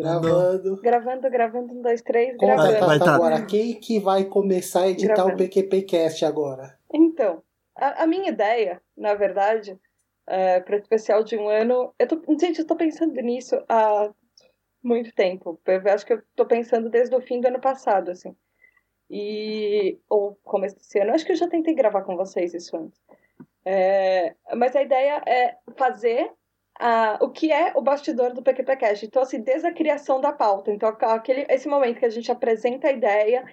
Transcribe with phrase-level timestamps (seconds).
[0.00, 0.80] Gravando.
[0.80, 2.78] Gravando, gravando, um, dois, três, Conta, gravando.
[2.78, 3.14] Tata, tá.
[3.14, 3.46] agora.
[3.46, 5.34] Quem que vai começar a editar Gravando.
[5.34, 6.78] o PQPcast agora?
[6.92, 7.42] Então,
[7.76, 9.78] a, a minha ideia, na verdade,
[10.26, 11.92] é, para o especial de um ano.
[11.98, 14.10] Eu tô, gente, eu tô pensando nisso há
[14.82, 15.60] muito tempo.
[15.66, 18.34] Eu acho que eu tô pensando desde o fim do ano passado, assim.
[19.10, 19.98] E.
[20.08, 21.10] Ou começo desse ano.
[21.10, 23.00] Eu acho que eu já tentei gravar com vocês isso antes.
[23.64, 26.32] É, mas a ideia é fazer
[26.80, 29.04] a, o que é o bastidor do PQPcast.
[29.04, 30.72] Então, assim, desde a criação da pauta.
[30.72, 33.44] Então, aquele, esse momento que a gente apresenta a ideia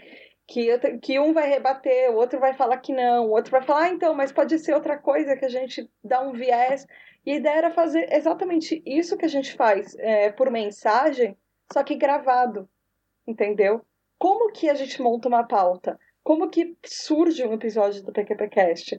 [0.47, 3.83] que, que um vai rebater, o outro vai falar que não, o outro vai falar,
[3.83, 6.87] ah, então, mas pode ser outra coisa que a gente dá um viés.
[7.25, 11.37] E a ideia era fazer exatamente isso que a gente faz é, por mensagem,
[11.71, 12.69] só que gravado,
[13.27, 13.85] entendeu?
[14.17, 15.99] Como que a gente monta uma pauta?
[16.23, 18.97] Como que surge um episódio do PQPcast?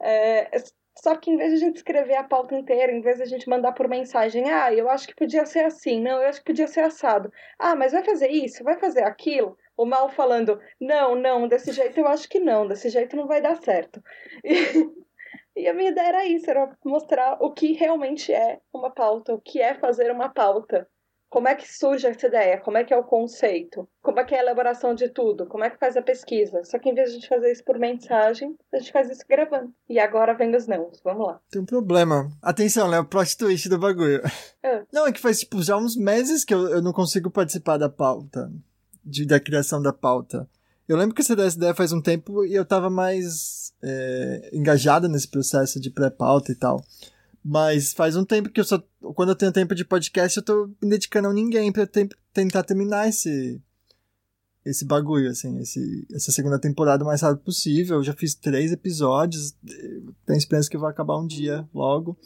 [0.00, 0.58] É,
[0.98, 3.26] só que em vez de a gente escrever a pauta inteira, em vez de a
[3.26, 6.46] gente mandar por mensagem, ah, eu acho que podia ser assim, não, eu acho que
[6.46, 7.32] podia ser assado.
[7.58, 8.64] Ah, mas vai fazer isso?
[8.64, 9.56] Vai fazer aquilo?
[9.76, 13.40] O mal falando, não, não, desse jeito eu acho que não, desse jeito não vai
[13.40, 14.02] dar certo.
[15.56, 19.34] E, e a minha ideia era isso, era mostrar o que realmente é uma pauta,
[19.34, 20.88] o que é fazer uma pauta.
[21.30, 22.58] Como é que surge essa ideia?
[22.58, 23.88] Como é que é o conceito?
[24.02, 25.46] Como é que é a elaboração de tudo?
[25.46, 26.64] Como é que faz a pesquisa?
[26.64, 29.24] Só que em vez de a gente fazer isso por mensagem, a gente faz isso
[29.28, 29.72] gravando.
[29.88, 31.00] E agora vem os nãos.
[31.04, 31.40] Vamos lá.
[31.48, 32.28] Tem um problema.
[32.42, 32.98] Atenção, né?
[32.98, 34.20] O plot twist do bagulho.
[34.62, 34.82] Ah.
[34.92, 37.88] Não, é que faz, tipo, já uns meses que eu, eu não consigo participar da
[37.88, 38.50] pauta.
[39.02, 40.46] De, da criação da pauta.
[40.86, 44.50] Eu lembro que você deu essa ideia faz um tempo e eu tava mais é,
[44.52, 46.84] engajado nesse processo de pré-pauta e tal.
[47.44, 48.82] Mas faz um tempo que eu só.
[49.14, 52.62] Quando eu tenho tempo de podcast, eu tô me dedicando a ninguém pra tem- tentar
[52.62, 53.60] terminar esse.
[54.62, 57.96] Esse bagulho, assim, esse, essa segunda temporada o mais rápido possível.
[57.96, 59.54] Eu já fiz três episódios.
[60.26, 62.18] Tenho esperança que vai acabar um dia logo.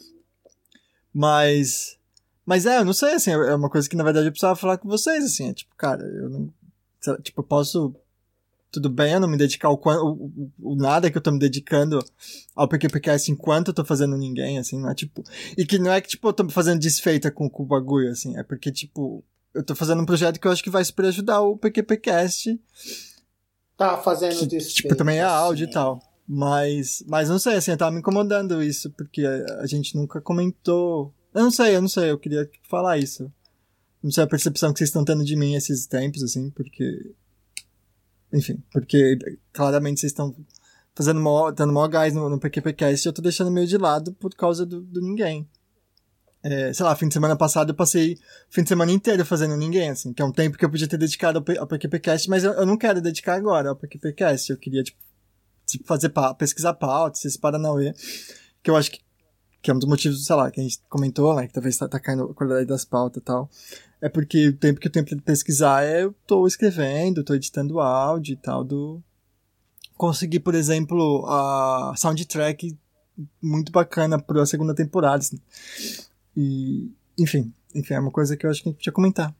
[1.13, 1.97] Mas.
[2.45, 4.77] Mas é, eu não sei, assim, é uma coisa que na verdade eu precisava falar
[4.77, 5.49] com vocês, assim.
[5.49, 6.53] É tipo, cara, eu não.
[7.21, 7.95] Tipo, eu posso.
[8.75, 9.79] Tudo bem eu não me dedicar o,
[10.75, 12.03] nada que eu tô me dedicando
[12.53, 15.23] ao PQPcast enquanto eu tô fazendo ninguém, assim, não é tipo.
[15.57, 18.37] E que não é que, tipo, eu tô fazendo desfeita com, com o bagulho, assim.
[18.37, 21.39] É porque, tipo, eu tô fazendo um projeto que eu acho que vai super ajudar
[21.39, 22.59] o PQPcast.
[23.77, 24.81] Tá fazendo Que, desfeita.
[24.81, 26.01] tipo, também é áudio e tal.
[26.27, 31.13] Mas, mas não sei, assim, tava me incomodando isso, porque a, a gente nunca comentou.
[31.33, 33.31] Eu não sei, eu não sei, eu queria falar isso.
[34.03, 37.13] Não sei a percepção que vocês estão tendo de mim esses tempos, assim, porque.
[38.35, 39.17] Enfim, porque
[39.53, 40.35] claramente vocês estão
[40.93, 44.13] fazendo mó, dando maior gás no, no PQPcast e eu tô deixando meio de lado
[44.13, 45.47] por causa do, do ninguém.
[46.43, 48.17] É, sei lá, fim de semana passado eu passei o
[48.53, 50.97] fim de semana inteiro fazendo ninguém, assim, que é um tempo que eu podia ter
[50.97, 54.51] dedicado ao, ao PQPcast, mas eu, eu não quero dedicar agora ao PQPcast.
[54.51, 54.99] Eu queria, tipo,
[55.65, 57.93] tipo, fazer pa pesquisar pauta, esses Paranauê,
[58.61, 58.99] que eu acho que,
[59.61, 61.87] que é um dos motivos, sei lá, que a gente comentou, né, que talvez tá,
[61.87, 63.49] tá caindo a qualidade das pautas e tal.
[64.05, 67.79] É porque o tempo que eu tenho pra pesquisar é eu tô escrevendo, tô editando
[67.79, 69.01] áudio e tal, do...
[69.97, 72.77] Consegui, por exemplo, a soundtrack
[73.41, 75.39] muito bacana pra segunda temporada, assim.
[76.37, 79.33] E, enfim, enfim, é uma coisa que eu acho que a gente podia comentar.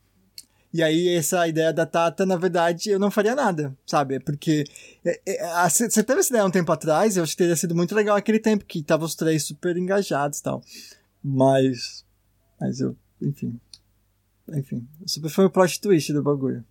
[0.73, 4.15] E aí, essa ideia da Tata, na verdade, eu não faria nada, sabe?
[4.15, 4.63] É Porque
[5.05, 7.75] é, é, você você teve essa ideia um tempo atrás, eu acho que teria sido
[7.75, 10.63] muito legal aquele tempo que tava os três super engajados e tal.
[11.23, 12.03] Mas.
[12.59, 12.97] Mas eu.
[13.21, 13.59] Enfim.
[14.49, 14.87] Enfim.
[15.05, 16.63] Super foi o plot twist do bagulho.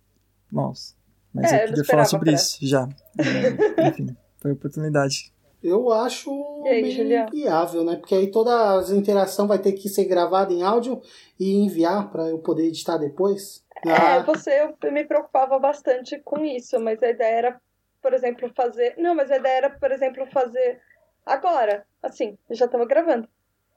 [0.51, 0.95] Nossa.
[1.33, 2.87] Mas É, eu eu queria falar esperava sobre por isso já.
[3.83, 4.15] É, enfim.
[4.37, 5.33] Foi a oportunidade.
[5.63, 6.29] Eu acho
[6.67, 7.27] aí, meio Julião?
[7.27, 7.95] inviável, né?
[7.95, 11.01] Porque aí toda as interação vai ter que ser gravada em áudio
[11.39, 13.65] e enviar pra eu poder editar depois.
[13.83, 17.61] É, Ah, você eu me preocupava bastante com isso, mas a ideia era,
[18.01, 18.93] por exemplo, fazer.
[18.97, 20.79] Não, mas a ideia era, por exemplo, fazer
[21.25, 21.85] agora.
[22.03, 23.27] Assim, eu já tava gravando.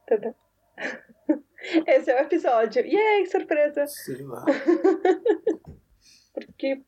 [0.02, 0.34] Entendeu?
[1.86, 2.84] Esse é o episódio.
[2.84, 3.86] E aí, surpresa!
[3.86, 4.44] sei lá.
[6.32, 6.82] Porque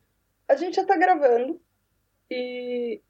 [0.48, 1.60] a gente já tá gravando
[2.30, 3.00] e.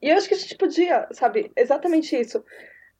[0.00, 2.44] E eu acho que a gente podia, sabe, exatamente isso.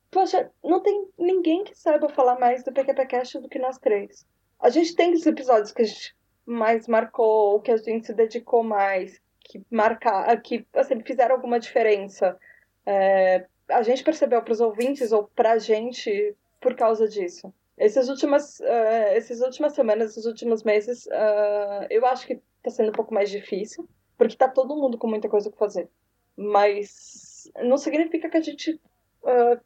[0.08, 4.24] Poxa, não tem ninguém que saiba falar mais do PQPcast do que nós três.
[4.60, 6.14] A gente tem os episódios que a gente
[6.46, 12.38] mais marcou, que a gente se dedicou mais, que marcar, que assim, fizeram alguma diferença.
[12.86, 17.52] É, a gente percebeu para os ouvintes ou para a gente por causa disso.
[17.76, 22.92] Essas últimas, essas últimas semanas, esses últimos meses, ah, eu acho que está sendo um
[22.92, 25.88] pouco mais difícil, porque tá todo mundo com muita coisa para fazer.
[26.36, 28.80] Mas não significa que a gente
[29.24, 29.58] ah,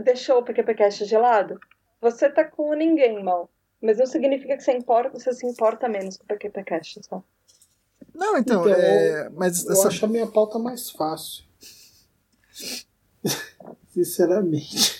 [0.00, 1.58] deixou o PQPcast de lado.
[2.00, 3.48] Você tá com ninguém, mal.
[3.80, 7.22] Mas não significa que você, importa, você se importa menos com o PQPcast, só.
[8.14, 11.44] Não, então, Então, é, mas Eu essa- acho a minha pauta mais fácil.
[13.92, 14.99] Sinceramente.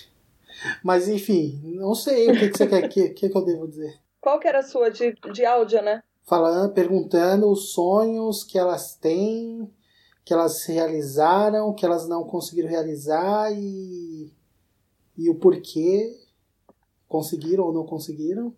[0.83, 2.85] Mas enfim, não sei o que, que você quer.
[2.85, 3.99] O que, que, que eu devo dizer?
[4.19, 6.03] Qual que era a sua de, de áudio, né?
[6.23, 9.69] Falando, perguntando os sonhos que elas têm,
[10.23, 14.31] que elas realizaram, que elas não conseguiram realizar e,
[15.17, 16.15] e o porquê
[17.07, 18.55] conseguiram ou não conseguiram.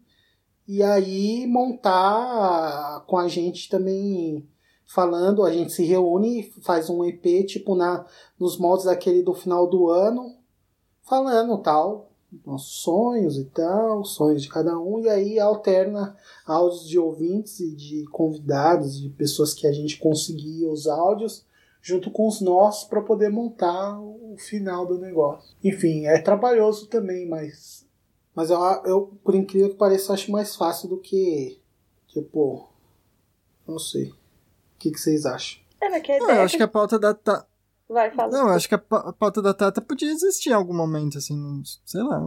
[0.68, 4.48] E aí montar com a gente também
[4.86, 8.06] falando, a gente se reúne, faz um EP tipo na
[8.40, 10.38] nos moldes daquele do final do ano,
[11.04, 12.10] falando tal,
[12.46, 16.16] nossos sonhos e tal, sonhos de cada um, e aí alterna
[16.46, 21.46] áudios de ouvintes e de convidados, de pessoas que a gente conseguia os áudios,
[21.82, 25.56] junto com os nossos para poder montar o final do negócio.
[25.64, 27.84] Enfim, é trabalhoso também, mas
[28.36, 31.60] mas eu, eu por incrível que pareça acho mais fácil do que
[32.08, 32.68] tipo
[33.68, 34.10] não sei.
[34.10, 34.16] O
[34.80, 35.62] que, que vocês acham?
[35.80, 37.46] É, mas que a Não, ideia eu acho que a pauta da ta...
[37.90, 38.32] Vai, fala.
[38.32, 41.18] Não, eu acho que a pa- a pauta da Tata podia existir em algum momento,
[41.18, 42.22] assim, sei lá.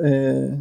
[0.00, 0.58] É...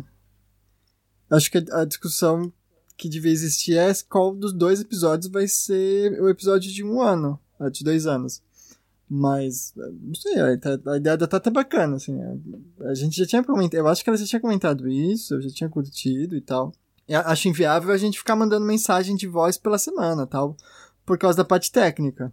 [1.30, 2.52] Acho que a discussão
[2.98, 7.40] que devia existir é qual dos dois episódios vai ser o episódio de um ano,
[7.60, 8.42] a de dois anos.
[9.10, 10.54] Mas, não sei, a,
[10.98, 12.16] ideia da Tata é bacana, assim.
[12.22, 15.42] A, a gente já tinha comentado, eu acho que ela já tinha comentado isso, eu
[15.42, 16.72] já tinha curtido e tal.
[17.08, 20.56] E a- acho inviável a gente ficar mandando mensagem de voz pela semana, tal,
[21.06, 22.32] por causa da parte técnica.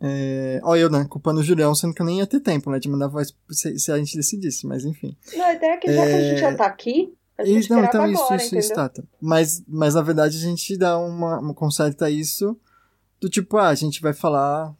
[0.00, 2.78] É, ó, eu, né, culpando o Julião, sendo que eu nem ia ter tempo, né,
[2.78, 5.16] de mandar voz se, se a gente decidisse, mas enfim.
[5.34, 7.72] Não, a ideia é que já que a gente já tá aqui, a gente Isso,
[7.72, 9.04] não, então isso, agora, isso, isso, Tata.
[9.20, 12.56] Mas, mas na verdade a gente dá uma, uma conserta isso
[13.20, 14.74] do tipo, ah, a gente vai falar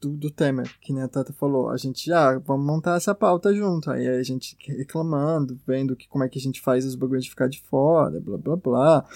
[0.00, 1.70] do, do Temer, que nem a Tata falou.
[1.70, 3.90] A gente, ah, vamos montar essa pauta junto.
[3.90, 7.30] Aí a gente reclamando, vendo que, como é que a gente faz os bagulhos de
[7.30, 9.08] ficar de fora, blá blá blá.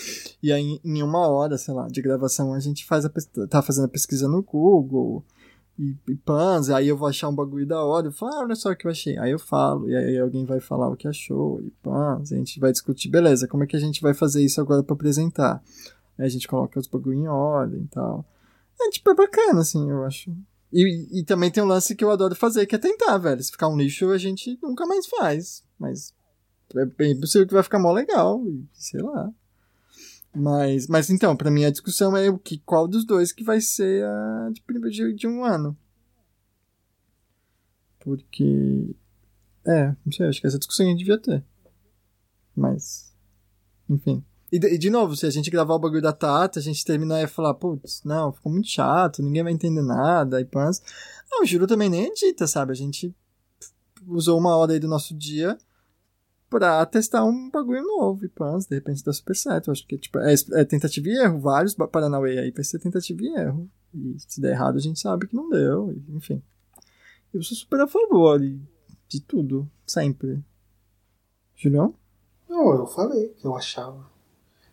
[0.43, 3.11] E aí em uma hora, sei lá, de gravação a gente faz a,
[3.49, 5.25] tá fazendo a pesquisa no Google.
[5.79, 8.55] E, e pans, aí eu vou achar um bagulho da hora, eu falo, ah, olha
[8.55, 9.17] só o que eu achei.
[9.19, 12.61] Aí eu falo, e aí alguém vai falar o que achou, e pans, a gente
[12.61, 15.63] vai discutir, beleza, como é que a gente vai fazer isso agora pra apresentar?
[16.19, 18.25] Aí a gente coloca os bagulho em ordem e tal.
[18.81, 20.31] É, tipo, é bacana, assim, eu acho.
[20.73, 23.43] E, e também tem um lance que eu adoro fazer, que é tentar, velho.
[23.43, 25.63] Se ficar um lixo, a gente nunca mais faz.
[25.79, 26.15] Mas
[26.75, 28.41] é bem possível que vai ficar mó legal,
[28.73, 29.31] sei lá.
[30.35, 33.61] Mas, mas então, pra mim a discussão é o que, qual dos dois que vai
[33.61, 35.77] ser a de, de um ano.
[38.01, 38.97] Porque.
[39.67, 41.45] É, não sei, acho que essa discussão a gente devia ter.
[42.57, 43.15] Mas.
[43.89, 44.25] Enfim.
[44.53, 47.23] E, e de novo, se a gente gravar o bagulho da Tata, a gente terminar
[47.23, 50.83] e falar, putz, não, ficou muito chato, ninguém vai entender nada, e pans.
[51.31, 52.71] Não, o Juro também nem edita, sabe?
[52.71, 53.17] A gente
[54.07, 55.57] usou uma hora aí do nosso dia
[56.51, 59.69] pra testar um bagulho novo, e pans, de repente dá super certo.
[59.69, 63.23] Eu acho que tipo, é, é tentativa e erro, vários Paranauê aí vai ser tentativa
[63.23, 63.71] e erro.
[63.95, 66.43] E se der errado, a gente sabe que não deu, e, enfim.
[67.33, 68.39] Eu sou super a favor
[69.09, 70.45] de tudo, sempre.
[71.57, 71.95] Julião?
[72.47, 74.12] Não, eu falei que eu achava.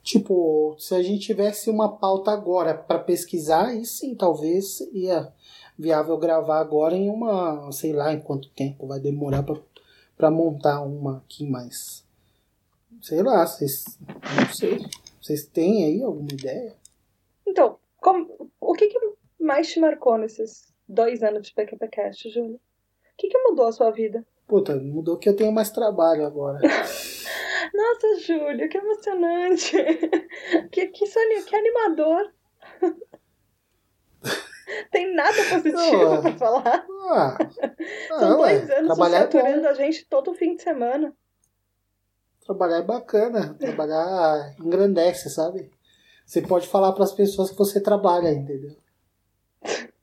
[0.10, 5.32] Tipo, se a gente tivesse uma pauta agora para pesquisar, aí sim, talvez seria
[5.78, 9.46] viável gravar agora em uma, sei lá, em quanto tempo vai demorar
[10.18, 12.04] para montar uma aqui, mas
[13.04, 13.86] sei lá, vocês
[14.36, 14.80] não sei.
[15.22, 16.74] Vocês têm aí alguma ideia?
[17.48, 19.00] Então, como- o que, que
[19.40, 22.56] mais te marcou nesses dois anos de PQPcast, Júlio?
[22.56, 22.60] O
[23.16, 24.26] que, que mudou a sua vida?
[24.48, 26.60] Puta, mudou que eu tenho mais trabalho agora.
[27.80, 29.78] Nossa, Júlio, que emocionante!
[30.70, 32.34] Que, que, sonho, que animador!
[34.92, 36.86] Tem nada positivo Não, pra falar.
[37.09, 37.38] Ah,
[38.09, 41.16] São não, é, dois anos você trabalhar é saturando a gente todo fim de semana.
[42.45, 43.56] Trabalhar é bacana.
[43.56, 45.71] Trabalhar engrandece, sabe?
[46.26, 48.76] Você pode falar para as pessoas que você trabalha, entendeu?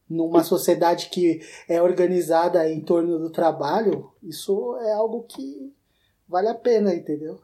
[0.09, 5.73] Numa sociedade que é organizada em torno do trabalho, isso é algo que
[6.27, 7.41] vale a pena, entendeu?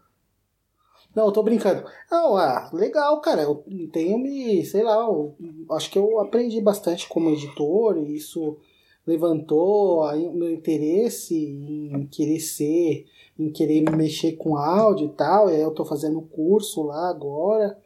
[1.15, 1.85] Não, eu tô brincando.
[2.11, 3.43] Não, ah, legal, cara.
[3.43, 5.07] Eu tenho me, sei lá,
[5.73, 8.57] acho que eu aprendi bastante como editor e isso
[9.07, 13.07] levantou o meu interesse em querer ser,
[13.39, 15.51] em querer mexer com áudio e tal.
[15.51, 17.77] E aí eu tô fazendo curso lá agora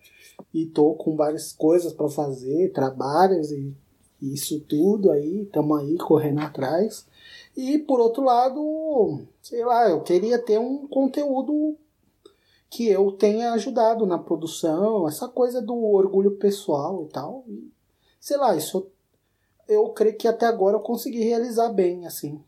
[0.54, 3.74] e tô com várias coisas para fazer, trabalhos e
[4.22, 7.06] isso tudo aí, estamos aí correndo atrás.
[7.56, 11.76] E por outro lado, sei lá, eu queria ter um conteúdo
[12.68, 17.44] que eu tenha ajudado na produção, essa coisa do orgulho pessoal e tal.
[17.46, 17.70] E,
[18.20, 18.90] sei lá, isso
[19.68, 22.42] eu, eu creio que até agora eu consegui realizar bem, assim.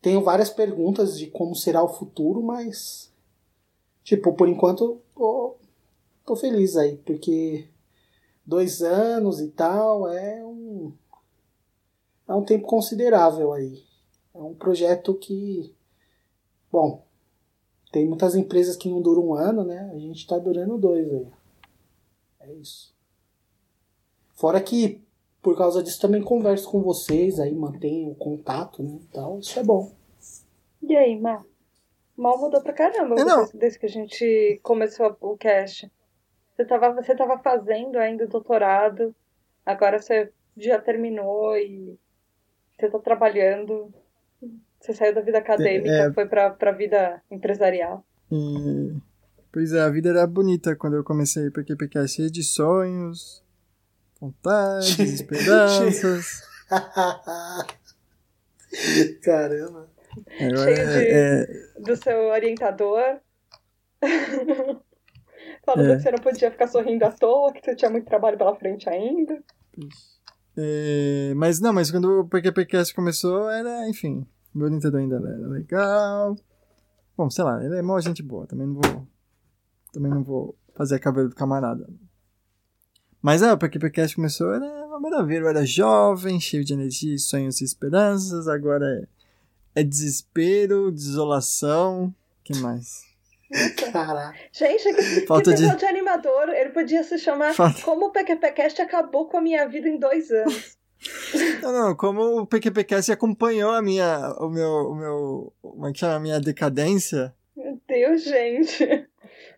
[0.00, 3.12] Tenho várias perguntas de como será o futuro, mas
[4.04, 5.56] tipo, por enquanto tô,
[6.24, 7.68] tô feliz aí, porque
[8.44, 10.92] dois anos e tal é um
[12.28, 13.84] é um tempo considerável aí.
[14.34, 15.72] É um projeto que,
[16.70, 17.05] bom,
[17.92, 19.90] Tem muitas empresas que não duram um ano, né?
[19.94, 21.26] A gente tá durando dois aí.
[22.40, 22.94] É isso.
[24.34, 25.02] Fora que,
[25.40, 28.98] por causa disso, também converso com vocês, aí mantenho o contato, né?
[29.12, 29.38] Tal.
[29.38, 29.92] Isso é bom.
[30.82, 31.44] E aí, Má?
[32.16, 33.38] Mal mudou pra caramba É, não.
[33.38, 35.90] desde, desde que a gente começou o cast.
[36.54, 39.14] Você tava, você tava fazendo ainda o doutorado,
[39.64, 41.98] agora você já terminou e
[42.78, 43.92] você tá trabalhando.
[44.86, 46.12] Você saiu da vida acadêmica, É.
[46.12, 48.04] foi pra, pra vida empresarial.
[48.30, 48.94] E...
[49.52, 53.42] Pois é, a vida era bonita quando eu comecei, porque porque é cheio de sonhos,
[54.20, 56.42] vontades, esperanças.
[59.22, 59.88] Caramba.
[60.38, 61.46] Cheio de- é, é,
[61.80, 63.20] Do seu orientador.
[65.64, 65.96] Falando É.
[65.96, 68.88] que você não podia ficar sorrindo à toa, que você tinha muito trabalho pela frente
[68.88, 69.42] ainda.
[70.56, 74.26] é, mas não, mas quando o PQPcast começou, era, enfim,
[74.56, 76.36] meu orientador ainda era legal.
[77.16, 79.06] Bom, sei lá, ele é mó gente boa, também não vou.
[79.92, 81.88] Também não vou fazer a cabelo do camarada.
[83.22, 87.60] Mas é, o PQPcast começou, era uma maravilha, eu era jovem, cheio de energia, sonhos
[87.60, 88.86] e esperanças, agora
[89.74, 93.04] é, é desespero, desolação, que mais?
[93.92, 94.36] Caraca.
[94.52, 95.86] Gente, que, Falta que de- de...
[95.86, 96.48] animador.
[96.50, 100.30] Ele podia se chamar Falta- Como o PQPcast acabou com a minha vida em dois
[100.30, 100.76] anos.
[101.62, 105.98] Não, não, como o PQPcast acompanhou a minha, o meu, o meu, como é que
[105.98, 109.08] chama, a minha decadência, Meu Deus, gente.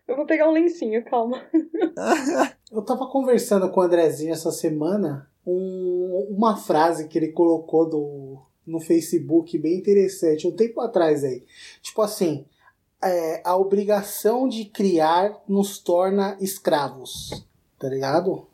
[0.07, 1.41] Eu vou pegar um lencinho, calma.
[2.71, 8.41] Eu tava conversando com o Andrezinho essa semana, um- uma frase que ele colocou do,
[8.65, 11.43] no Facebook bem interessante, um tempo atrás aí.
[11.81, 12.45] Tipo assim,
[13.03, 18.47] é, a obrigação de criar nos torna escravos, tá ligado?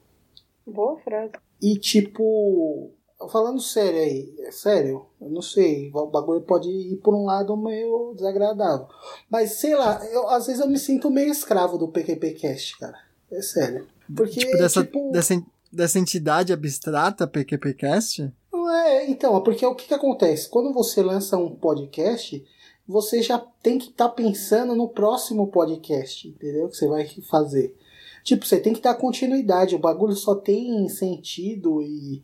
[0.68, 1.34] Boa frase.
[1.62, 2.92] E tipo,
[3.32, 7.56] falando sério aí, é sério, eu não sei, o bagulho pode ir por um lado
[7.56, 8.88] meio desagradável.
[9.30, 13.00] Mas sei lá, eu, às vezes eu me sinto meio escravo do PQPcast, cara.
[13.32, 13.88] É sério.
[14.16, 19.76] Porque, tipo, dessa, tipo, dessa, dessa entidade abstrata PQPcast, Não é, então, é porque o
[19.76, 20.50] que, que acontece?
[20.50, 22.44] Quando você lança um podcast,
[22.88, 26.70] você já tem que estar pensando no próximo podcast, entendeu?
[26.70, 27.76] Que você vai fazer.
[28.26, 32.24] Tipo, você tem que dar continuidade, o bagulho só tem sentido e,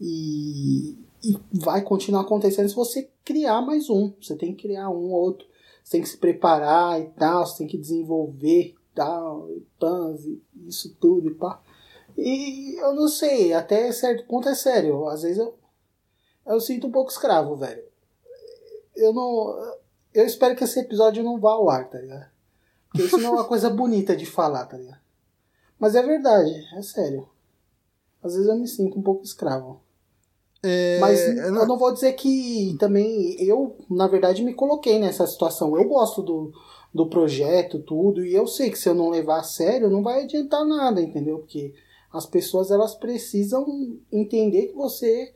[0.00, 4.14] e, e vai continuar acontecendo se você criar mais um.
[4.18, 5.46] Você tem que criar um ou outro.
[5.84, 10.24] Você tem que se preparar e tal, você tem que desenvolver e tal, e pans,
[10.24, 11.60] e isso tudo e pá.
[12.16, 15.06] E eu não sei, até certo ponto é sério.
[15.06, 15.54] Às vezes eu,
[16.46, 17.84] eu sinto um pouco escravo, velho.
[18.96, 19.74] Eu não.
[20.14, 22.30] Eu espero que esse episódio não vá ao ar, tá ligado?
[22.88, 25.01] Porque isso não é uma coisa bonita de falar, tá ligado?
[25.82, 27.28] Mas é verdade, é sério.
[28.22, 29.80] Às vezes eu me sinto um pouco escravo.
[30.62, 35.00] é, Mas eu eu não- não vou dizer que também eu, na verdade, me coloquei
[35.00, 35.76] nessa situação.
[35.76, 36.52] Eu gosto do,
[36.94, 40.22] do projeto, tudo, e eu sei que se eu não levar a sério, não vai
[40.22, 41.38] adiantar nada, entendeu?
[41.40, 41.74] Porque
[42.12, 43.66] as pessoas elas precisam
[44.12, 45.34] entender que você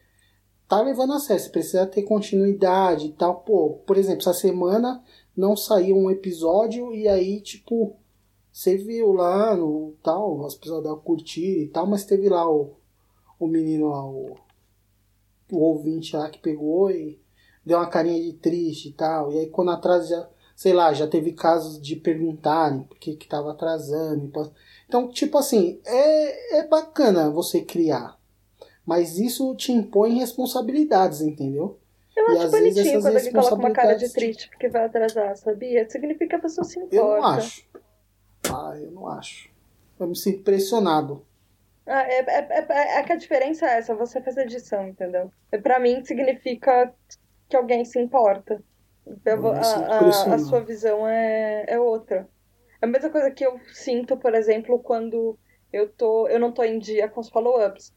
[0.68, 3.40] tá levando a sério, você precisa ter continuidade e tal.
[3.40, 5.02] Pô, por exemplo, essa semana
[5.36, 7.96] não saiu um episódio e aí, tipo,
[8.56, 12.72] você viu lá no tal, as pessoas da curtir e tal, mas teve lá o,
[13.38, 14.34] o menino lá, o,
[15.52, 17.20] o ouvinte lá que pegou e
[17.62, 19.30] deu uma carinha de triste e tal.
[19.30, 23.28] E aí quando atrasa já, sei lá, já teve casos de perguntarem por que que
[23.28, 24.24] tava atrasando.
[24.24, 24.50] e.
[24.88, 28.18] Então, tipo assim, é, é bacana você criar.
[28.86, 31.78] Mas isso te impõe responsabilidades, entendeu?
[32.16, 34.86] Eu E acho vezes bonitinho essas quando ele coloca uma cara de triste porque vai
[34.86, 35.86] atrasar, sabia?
[35.90, 36.96] Significa que a pessoa se importa.
[36.96, 37.66] Eu não acho.
[38.52, 39.48] Ah, eu não acho.
[39.98, 41.24] Eu me sinto pressionado.
[41.86, 45.30] Ah, é, é, é, é que a diferença é essa, você faz edição, entendeu?
[45.52, 46.92] E Pra mim significa
[47.48, 48.62] que alguém se importa.
[49.24, 49.60] Eu a,
[49.94, 52.28] a- a sua visão é, é outra.
[52.82, 55.38] É a mesma coisa que eu sinto, por exemplo, quando
[55.72, 57.92] eu, tô, eu não tô em dia com os follow-ups.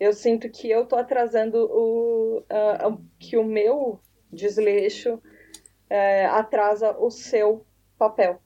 [0.00, 4.00] Eu sinto que eu tô atrasando o, a- que o meu
[4.32, 5.20] desleixo
[5.90, 7.64] é, atrasa o seu
[7.98, 8.40] papel.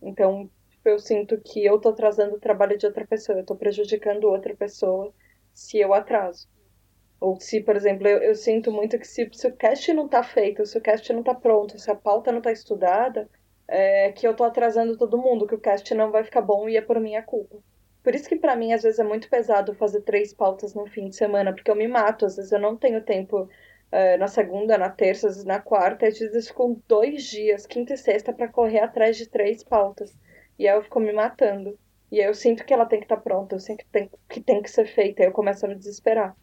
[0.00, 0.53] Então, tipo,
[0.84, 4.54] eu sinto que eu tô atrasando o trabalho de outra pessoa, eu tô prejudicando outra
[4.56, 5.12] pessoa
[5.52, 6.48] se eu atraso.
[7.20, 10.22] Ou se, por exemplo, eu, eu sinto muito que se, se o cast não tá
[10.22, 13.28] feito, se o cast não tá pronto, se a pauta não tá estudada,
[13.68, 16.76] é que eu tô atrasando todo mundo, que o cast não vai ficar bom e
[16.76, 17.58] é por minha culpa.
[18.02, 21.08] Por isso que pra mim, às vezes, é muito pesado fazer três pautas no fim
[21.08, 23.48] de semana, porque eu me mato, às vezes eu não tenho tempo
[23.90, 27.94] é, na segunda, na terça, às vezes na quarta, às vezes com dois dias, quinta
[27.94, 30.14] e sexta, pra correr atrás de três pautas.
[30.58, 31.78] E aí eu fico me matando.
[32.10, 34.40] E aí eu sinto que ela tem que estar pronta, eu sinto que tem, que
[34.40, 36.36] tem que ser feita, aí eu começo a me desesperar.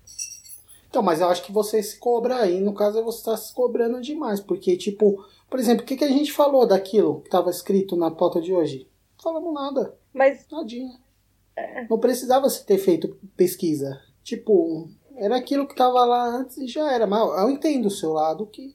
[0.89, 4.01] Então, mas eu acho que você se cobra aí, no caso você está se cobrando
[4.01, 7.98] demais, porque tipo, Por exemplo, o que, que a gente falou daquilo que estava escrito
[7.98, 8.88] na pauta de hoje?
[9.18, 9.98] Não falamos nada.
[10.13, 10.46] Mas.
[10.50, 10.98] Nadinha.
[11.56, 11.86] É.
[11.89, 14.01] Não precisava se ter feito pesquisa.
[14.24, 17.06] Tipo, era aquilo que estava lá antes e já era.
[17.06, 18.74] Mas eu entendo o seu lado que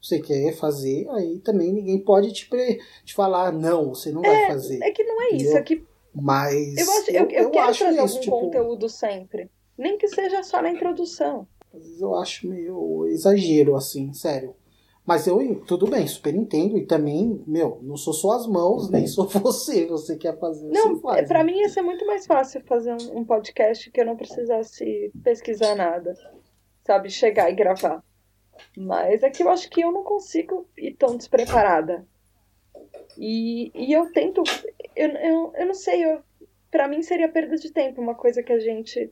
[0.00, 2.80] você quer fazer, aí também ninguém pode te, pre...
[3.04, 4.82] te falar, não, você não é, vai fazer.
[4.82, 5.84] É que não é isso, é que.
[6.14, 6.76] Mas.
[6.76, 8.40] Eu, acho, eu, eu, eu quero acho trazer isso, algum tipo...
[8.40, 9.50] conteúdo sempre.
[9.76, 11.46] Nem que seja só na introdução.
[11.72, 14.54] Às vezes eu acho meio exagero, assim, sério.
[15.06, 16.76] Mas eu, tudo bem, super entendo.
[16.76, 19.86] E também, meu, não sou suas mãos, nem sou você.
[19.86, 21.26] Você quer fazer, não, faz.
[21.26, 21.52] Pra né?
[21.52, 25.74] mim ia ser muito mais fácil fazer um, um podcast que eu não precisasse pesquisar
[25.74, 26.14] nada.
[26.84, 28.02] Sabe, chegar e gravar.
[28.76, 32.06] Mas é que eu acho que eu não consigo ir tão despreparada.
[33.16, 34.42] E, e eu tento.
[34.94, 36.22] Eu, eu, eu não sei, eu,
[36.70, 39.10] pra mim seria perda de tempo uma coisa que a gente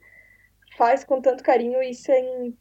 [0.76, 2.56] faz com tanto carinho e sem,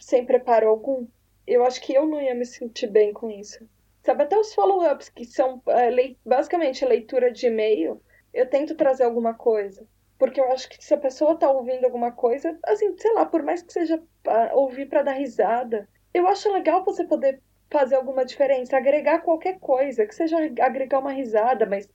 [0.00, 1.06] sem preparo algum.
[1.46, 3.68] Eu acho que eu não ia me sentir bem com isso.
[4.02, 5.90] Sabe, até os follow-ups, que são é,
[6.24, 8.00] basicamente leitura de e-mail,
[8.32, 9.86] eu tento trazer alguma coisa.
[10.18, 13.42] Porque eu acho que se a pessoa tá ouvindo alguma coisa, assim, sei lá, por
[13.42, 17.40] mais que seja pra ouvir para dar risada, eu acho legal você poder
[17.70, 21.88] fazer alguma diferença, agregar qualquer coisa, que seja agregar uma risada, mas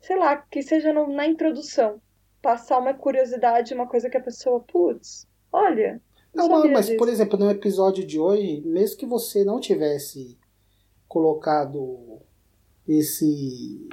[0.00, 2.00] sei lá, que seja no, na introdução.
[2.40, 6.02] Passar uma curiosidade, uma coisa que a pessoa, putz, olha.
[6.34, 6.98] Não, não mas disso.
[6.98, 10.36] por exemplo, no episódio de hoje, mesmo que você não tivesse
[11.06, 12.20] colocado
[12.88, 13.88] esse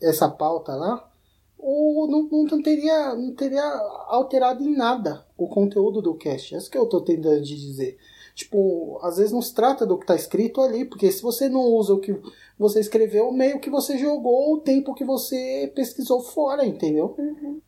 [0.00, 1.08] essa pauta lá,
[1.56, 3.62] ou não, não, teria, não teria
[4.08, 6.54] alterado em nada o conteúdo do cast.
[6.54, 7.96] É isso que eu estou tentando dizer.
[8.34, 11.62] Tipo, às vezes não se trata do que está escrito ali, porque se você não
[11.62, 12.18] usa o que
[12.58, 17.14] você escreveu, meio que você jogou o tempo que você pesquisou fora, entendeu?
[17.18, 17.60] Uhum.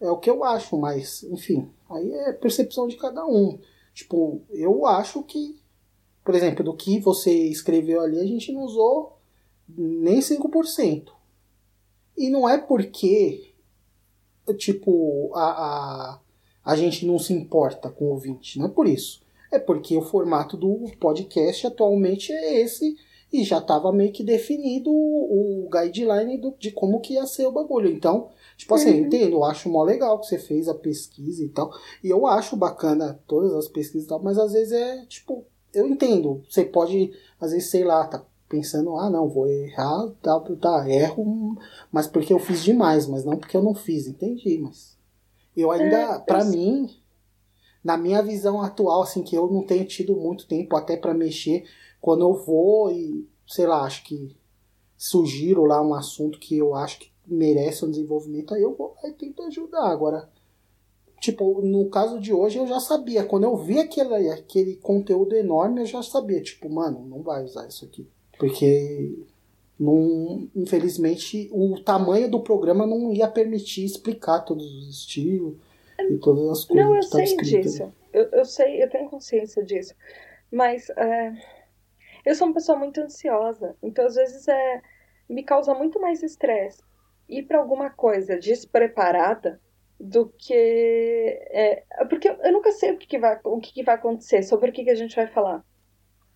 [0.00, 3.58] É o que eu acho, mas, enfim, aí é percepção de cada um.
[3.94, 5.60] Tipo, eu acho que,
[6.24, 9.18] por exemplo, do que você escreveu ali, a gente não usou
[9.68, 11.12] nem 5%.
[12.16, 13.52] E não é porque,
[14.56, 16.20] tipo, a, a,
[16.64, 19.22] a gente não se importa com o ouvinte, não é por isso.
[19.50, 22.96] É porque o formato do podcast atualmente é esse
[23.32, 27.46] e já estava meio que definido o, o guideline do, de como que ia ser
[27.46, 27.90] o bagulho.
[27.90, 28.96] Então, tipo assim, uhum.
[28.96, 31.72] eu entendo, eu acho mó legal que você fez a pesquisa e tal.
[32.02, 35.86] E eu acho bacana todas as pesquisas e tal, mas às vezes é, tipo, eu
[35.86, 36.42] entendo.
[36.48, 41.56] Você pode, às vezes, sei lá, tá pensando, ah, não, vou errar, tá, tá, erro,
[41.92, 44.98] mas porque eu fiz demais, mas não porque eu não fiz, entendi, mas
[45.56, 46.90] eu ainda, é, para mim,
[47.82, 51.64] na minha visão atual, assim, que eu não tenho tido muito tempo até para mexer,
[52.00, 54.36] quando eu vou e, sei lá, acho que
[54.96, 59.12] sugiro lá um assunto que eu acho que merece um desenvolvimento, aí eu vou e
[59.12, 59.86] tento ajudar.
[59.86, 60.28] Agora,
[61.20, 65.80] tipo, no caso de hoje eu já sabia, quando eu vi aquele, aquele conteúdo enorme,
[65.80, 68.06] eu já sabia, tipo, mano, não vai usar isso aqui.
[68.38, 69.18] Porque
[69.78, 75.54] não, infelizmente o tamanho do programa não ia permitir explicar todos os estilos
[76.08, 76.86] e todas as coisas.
[76.86, 77.92] Não, eu sei disso.
[78.12, 79.94] Eu, eu sei, eu tenho consciência disso.
[80.50, 81.32] Mas é,
[82.24, 83.76] eu sou uma pessoa muito ansiosa.
[83.82, 84.82] Então, às vezes, é,
[85.28, 86.82] me causa muito mais estresse
[87.28, 89.60] ir para alguma coisa despreparada
[89.98, 90.54] do que.
[91.50, 94.70] É, porque eu nunca sei o que, que vai, o que, que, vai acontecer, sobre
[94.70, 95.64] o que, que a gente vai falar.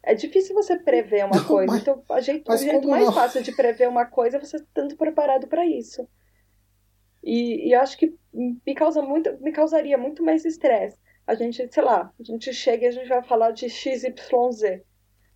[0.03, 1.73] É difícil você prever uma coisa.
[1.73, 3.13] Mas, então, a gente, o jeito mais não?
[3.13, 6.07] fácil de prever uma coisa é você estando preparado para isso.
[7.25, 10.99] E, e acho que me causa muito, me causaria muito mais estresse.
[11.27, 14.05] A gente, sei lá, a gente chega e a gente vai falar de XYZ.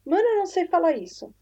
[0.04, 1.32] Mano, eu não sei falar isso.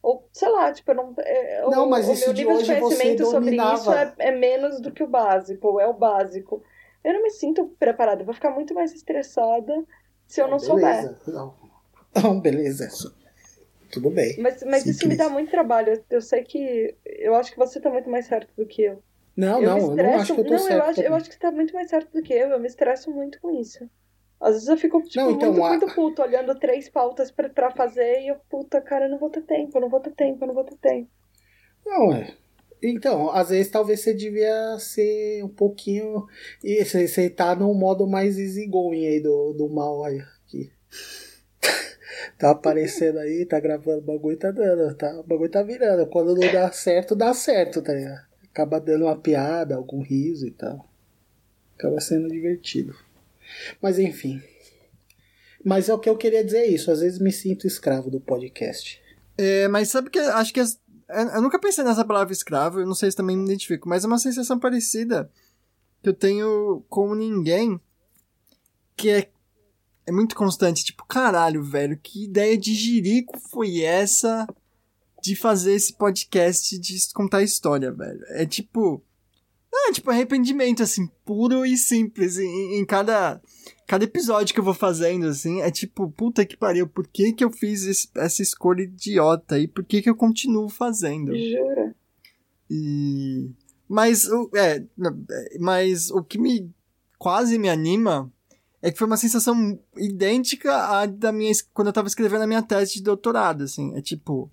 [0.00, 1.14] Ou, sei lá, tipo, eu não.
[1.18, 4.92] É, não, o, mas o meu nível de conhecimento sobre isso é, é, menos do
[4.92, 6.62] que o básico, ou é o básico.
[7.02, 9.84] Eu não me sinto preparada, eu vou ficar muito mais estressada
[10.26, 11.18] se eu não, não beleza.
[11.24, 11.34] souber.
[11.34, 11.54] Não.
[12.22, 12.88] não, beleza.
[13.90, 14.36] Tudo bem.
[14.38, 16.00] Mas, mas isso me dá muito trabalho.
[16.08, 16.94] Eu sei que.
[17.04, 19.02] Eu acho que você tá muito mais certo do que eu.
[19.36, 20.76] Não, eu não, eu não acho que eu tô não, certo.
[20.76, 22.48] Eu acho, eu acho que você tá muito mais certo do que eu.
[22.48, 23.88] Eu me estresso muito com isso.
[24.40, 25.68] Às vezes eu fico, tipo, não, então, muito, a...
[25.70, 29.30] muito puto, olhando três pautas pra, pra fazer e eu, puta, cara, eu não vou
[29.30, 31.08] ter tempo, eu não vou ter tempo, eu não vou ter tempo.
[31.84, 32.34] Não, é.
[32.82, 36.26] Então, às vezes talvez você devia ser um pouquinho.
[36.62, 40.20] E você, tá no modo mais easygoing aí do, do mal aí.
[40.20, 40.70] Aqui.
[42.38, 46.06] tá aparecendo aí, tá gravando, o bagulho tá dando, tá, o bagulho tá virando.
[46.08, 48.26] Quando não dá certo, dá certo, tá ligado?
[48.56, 50.88] Acaba dando uma piada, algum riso e tal.
[51.78, 52.96] Acaba sendo divertido.
[53.82, 54.42] Mas enfim.
[55.62, 56.90] Mas é o que eu queria dizer é isso.
[56.90, 59.02] Às vezes me sinto escravo do podcast.
[59.36, 60.80] É, mas sabe que acho que as,
[61.34, 64.06] eu nunca pensei nessa palavra escravo, eu não sei se também me identifico, mas é
[64.06, 65.30] uma sensação parecida
[66.02, 67.78] que eu tenho com ninguém
[68.96, 69.28] que é,
[70.06, 74.46] é muito constante, tipo, caralho, velho, que ideia de jirico foi essa
[75.22, 78.20] de fazer esse podcast de contar história, velho.
[78.30, 79.02] É tipo.
[79.88, 82.38] É tipo arrependimento, assim, puro e simples.
[82.38, 83.40] Em, em cada,
[83.86, 87.44] cada episódio que eu vou fazendo, assim, é tipo, puta que pariu, por que que
[87.44, 91.36] eu fiz esse, essa escolha idiota e por que que eu continuo fazendo?
[91.36, 91.94] Jura?
[92.70, 93.50] E.
[93.88, 94.82] Mas, é,
[95.60, 96.68] mas o que me
[97.18, 98.32] quase me anima
[98.82, 102.62] é que foi uma sensação idêntica à da minha quando eu tava escrevendo a minha
[102.62, 103.94] tese de doutorado, assim.
[103.96, 104.50] É tipo,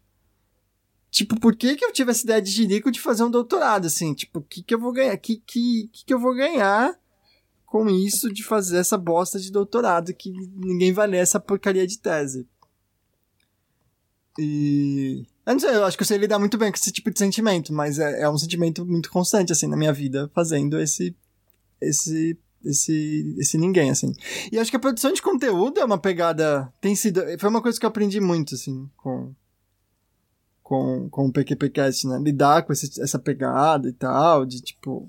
[1.14, 4.16] tipo, por que que eu tive essa ideia de jirico de fazer um doutorado, assim?
[4.16, 5.16] Tipo, o que que eu vou ganhar?
[5.18, 7.00] Que, que, que que eu vou ganhar
[7.68, 12.00] com isso de fazer essa bosta de doutorado que ninguém vai ler essa porcaria de
[12.00, 12.48] tese?
[14.40, 15.28] E...
[15.46, 17.20] Eu não sei, eu acho que eu sei lidar muito bem com esse tipo de
[17.20, 21.16] sentimento, mas é, é um sentimento muito constante, assim, na minha vida, fazendo esse,
[21.80, 24.14] esse, esse, esse ninguém, assim.
[24.52, 27.80] E acho que a produção de conteúdo é uma pegada, tem sido, foi uma coisa
[27.80, 29.36] que eu aprendi muito, assim, com,
[30.64, 32.20] com, com o PQPcast, né?
[32.20, 35.08] Lidar com esse, essa pegada e tal, de, tipo,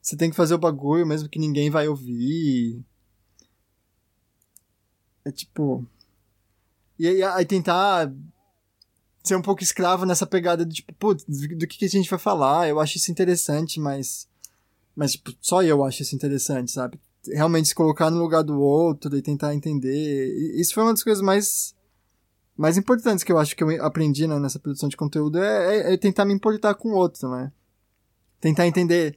[0.00, 2.82] você tem que fazer o bagulho mesmo que ninguém vai ouvir.
[5.24, 5.84] É tipo...
[6.98, 8.12] E aí tentar
[9.28, 12.18] ser um pouco escravo nessa pegada de tipo, putz, do que, que a gente vai
[12.18, 12.68] falar?
[12.68, 14.26] Eu acho isso interessante, mas.
[14.96, 16.98] Mas, tipo, só eu acho isso interessante, sabe?
[17.26, 20.58] Realmente se colocar no lugar do outro e tentar entender.
[20.58, 21.74] Isso foi uma das coisas mais.
[22.58, 25.94] Mais importantes que eu acho que eu aprendi né, nessa produção de conteúdo é, é,
[25.94, 27.52] é tentar me importar com o outro, né?
[28.40, 29.16] Tentar entender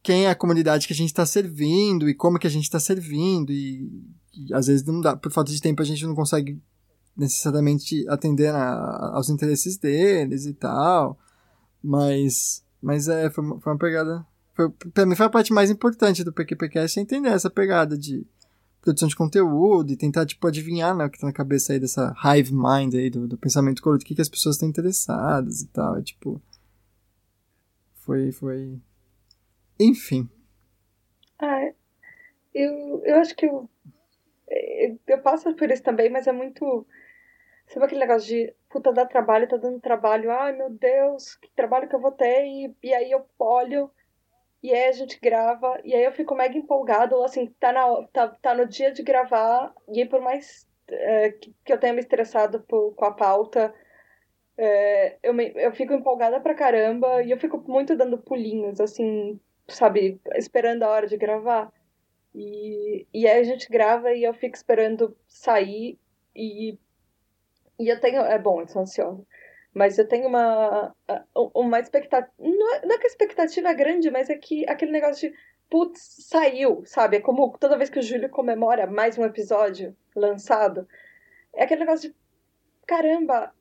[0.00, 2.78] quem é a comunidade que a gente está servindo e como que a gente está
[2.78, 3.90] servindo e,
[4.32, 6.62] e, às vezes não dá, por falta de tempo a gente não consegue
[7.16, 11.18] necessariamente atender a, aos interesses deles e tal.
[11.82, 14.24] Mas, mas é, foi, uma, foi uma pegada.
[14.54, 18.24] Foi, pra mim foi a parte mais importante do PQPcast é entender essa pegada de
[18.80, 22.14] produção de conteúdo e tentar, tipo, adivinhar né, o que tá na cabeça aí dessa
[22.24, 25.68] hive mind aí, do, do pensamento coletivo, o que, que as pessoas estão interessadas e
[25.68, 25.96] tal.
[25.96, 26.40] É tipo.
[27.94, 28.32] Foi.
[28.32, 28.80] foi...
[29.78, 30.28] Enfim.
[31.38, 31.72] Ah,
[32.54, 33.68] eu, eu acho que eu,
[35.06, 36.86] eu passo por isso também, mas é muito
[37.68, 41.88] Sabe aquele negócio de puta dá trabalho, tá dando trabalho, ai meu Deus, que trabalho
[41.88, 43.90] que eu vou ter, e, e aí eu olho,
[44.62, 48.28] e aí a gente grava, e aí eu fico mega empolgado, assim, tá, na, tá,
[48.28, 52.60] tá no dia de gravar, e por mais é, que, que, eu tenha me estressado
[52.62, 53.74] por, com a pauta,
[54.56, 59.40] é, eu, me, eu fico empolgada pra caramba, e eu fico muito dando pulinhos, assim,
[59.68, 61.72] sabe, esperando a hora de gravar.
[62.34, 65.98] E, e aí a gente grava e eu fico esperando sair
[66.34, 66.78] e
[67.78, 68.20] e eu tenho.
[68.22, 69.24] É bom, eu sou ansiosa.
[69.78, 70.92] Mas eu tenho uma,
[71.54, 72.32] uma expectativa.
[72.36, 75.36] Não é, não é que a expectativa é grande, mas é que aquele negócio de.
[75.70, 77.18] Putz, saiu, sabe?
[77.18, 80.88] É como toda vez que o Júlio comemora mais um episódio lançado.
[81.54, 82.16] É aquele negócio de.
[82.88, 83.54] Caramba,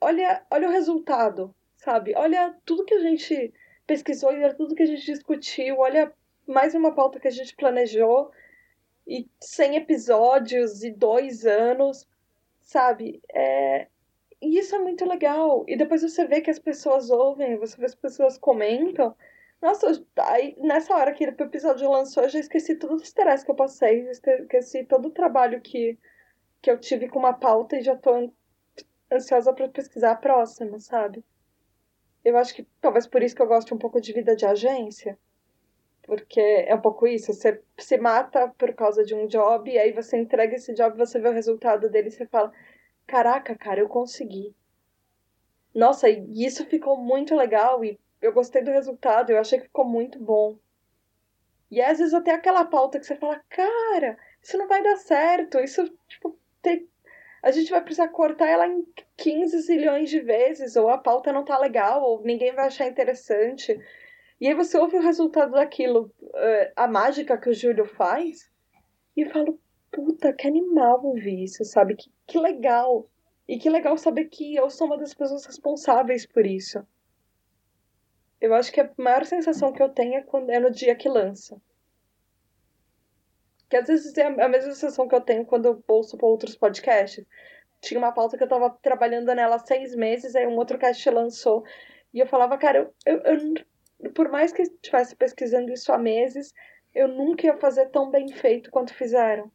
[0.00, 2.14] olha, olha o resultado, sabe?
[2.16, 3.54] Olha tudo que a gente
[3.86, 6.12] pesquisou, olha tudo que a gente discutiu, olha
[6.48, 8.32] mais uma pauta que a gente planejou.
[9.06, 12.08] E 100 episódios e dois anos
[12.70, 13.20] sabe?
[13.34, 13.88] É...
[14.40, 15.64] E isso é muito legal.
[15.68, 19.14] E depois você vê que as pessoas ouvem, você vê as pessoas comentam.
[19.60, 23.50] Nossa, aí nessa hora que o episódio lançou, eu já esqueci todo o estresse que
[23.50, 25.98] eu passei, esqueci todo o trabalho que,
[26.62, 28.32] que eu tive com uma pauta e já tô
[29.12, 31.22] ansiosa para pesquisar a próxima, sabe?
[32.24, 35.18] Eu acho que talvez por isso que eu gosto um pouco de vida de agência.
[36.02, 39.92] Porque é um pouco isso, você se mata por causa de um job, e aí
[39.92, 42.52] você entrega esse job, você vê o resultado dele e você fala:
[43.10, 44.54] Caraca, cara, eu consegui.
[45.74, 49.84] Nossa, e isso ficou muito legal, e eu gostei do resultado, eu achei que ficou
[49.84, 50.56] muito bom.
[51.68, 55.58] E às vezes até aquela pauta que você fala: Cara, isso não vai dar certo,
[55.58, 56.88] isso, tipo, tem...
[57.42, 61.44] a gente vai precisar cortar ela em 15 zilhões de vezes, ou a pauta não
[61.44, 63.76] tá legal, ou ninguém vai achar interessante.
[64.40, 68.48] E aí você ouve o resultado daquilo, eh, a mágica que o Júlio faz,
[69.16, 71.96] e eu falo, puta, que animal ouvir isso, sabe?
[71.96, 73.08] Que, que legal.
[73.48, 76.86] E que legal saber que eu sou uma das pessoas responsáveis por isso.
[78.40, 81.08] Eu acho que a maior sensação que eu tenho é, quando, é no dia que
[81.08, 81.60] lança.
[83.68, 86.56] Que às vezes é a mesma sensação que eu tenho quando eu ouço para outros
[86.56, 87.24] podcasts.
[87.80, 91.08] Tinha uma pauta que eu tava trabalhando nela há seis meses, aí um outro cast
[91.10, 91.64] lançou.
[92.12, 93.54] E eu falava, cara, eu, eu,
[94.00, 96.52] eu por mais que estivesse pesquisando isso há meses,
[96.94, 99.50] eu nunca ia fazer tão bem feito quanto fizeram.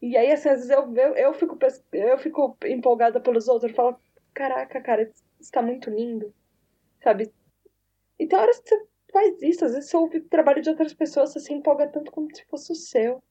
[0.00, 1.58] E aí, assim, às vezes eu, eu, eu, fico,
[1.92, 3.96] eu fico empolgada pelos outros, eu falo,
[4.32, 6.32] caraca, cara, está muito lindo,
[7.02, 7.30] sabe?
[8.18, 10.94] E tem horas que você faz isso, às vezes você ouve o trabalho de outras
[10.94, 13.22] pessoas, você se empolga tanto como se fosse o seu.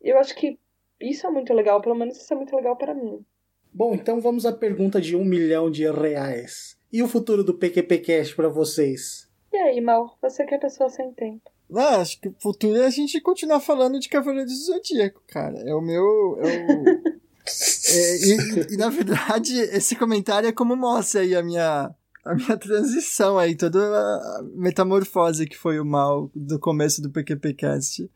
[0.00, 0.58] Eu acho que
[1.00, 3.24] isso é muito legal, pelo menos isso é muito legal para mim.
[3.72, 6.78] Bom, então vamos à pergunta de um milhão de reais.
[6.92, 9.28] E o futuro do PQPcast para vocês?
[9.52, 10.16] E aí, Mal?
[10.22, 11.53] Você que é pessoa sem tempo.
[11.72, 15.58] Ah, acho que o futuro é a gente continuar falando de Cavaleiro do Zodíaco, cara.
[15.60, 16.38] É o meu.
[16.40, 16.84] É o...
[17.88, 22.56] é, e, e, na verdade, esse comentário é como mostra aí a minha, a minha
[22.56, 28.10] transição aí, toda a metamorfose que foi o mal do começo do PQPcast.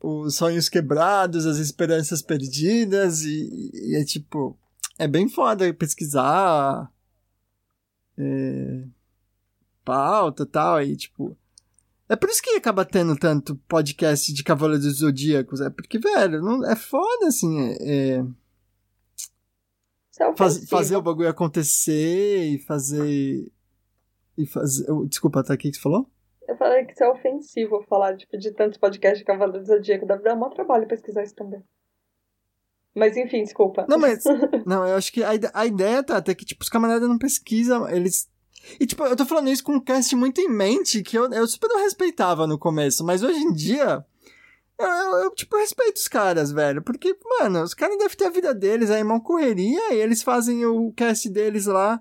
[0.00, 4.56] Os sonhos quebrados, as esperanças perdidas, e, e é tipo.
[4.96, 6.90] É bem foda pesquisar.
[8.16, 8.84] É,
[9.84, 11.36] pauta e tal, aí tipo.
[12.08, 15.60] É por isso que acaba tendo tanto podcast de Cavaleiros dos Zodíacos.
[15.60, 17.60] É porque, velho, não, é foda, assim.
[17.80, 18.24] É, é...
[20.36, 23.52] Faz, fazer o bagulho acontecer e fazer.
[24.36, 24.86] E fazer.
[25.06, 26.10] Desculpa, tá aqui que você falou?
[26.48, 30.06] Eu falei que isso é ofensivo falar tipo, de tantos podcasts de Cavaleiros do Zodíaco.
[30.06, 31.62] Deve dar um trabalho pesquisar isso também.
[32.96, 33.86] Mas enfim, desculpa.
[33.88, 34.24] Não, mas.
[34.66, 37.88] não, eu acho que a, a ideia tá até que, tipo, os camaradas não pesquisam,
[37.88, 38.28] eles
[38.78, 41.46] e, tipo, eu tô falando isso com um cast muito em mente, que eu, eu
[41.46, 44.04] super não respeitava no começo, mas hoje em dia.
[44.78, 46.82] Eu, eu, eu, tipo, respeito os caras, velho.
[46.82, 50.64] Porque, mano, os caras devem ter a vida deles aí, uma correria, e eles fazem
[50.66, 52.00] o cast deles lá.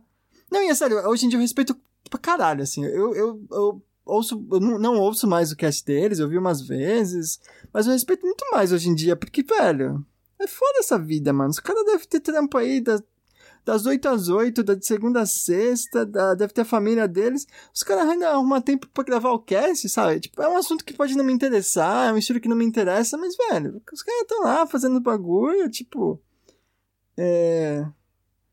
[0.52, 1.76] Não, e é sério, hoje em dia eu respeito
[2.10, 2.86] pra caralho, assim.
[2.86, 6.62] Eu, eu, eu ouço, eu não, não ouço mais o cast deles, eu vi umas
[6.62, 7.40] vezes,
[7.74, 10.06] mas eu respeito muito mais hoje em dia, porque, velho,
[10.40, 11.50] é foda essa vida, mano.
[11.50, 13.02] Os caras devem ter trampo aí da
[13.68, 17.46] das 8 às 8, da de segunda a sexta, da, deve ter a família deles.
[17.76, 20.22] Os caras ainda arrumam tempo pra gravar o cast, sabe?
[20.22, 22.64] Tipo, é um assunto que pode não me interessar, é um estilo que não me
[22.64, 26.18] interessa, mas, velho, os caras estão lá fazendo bagulho, tipo.
[27.18, 27.86] É.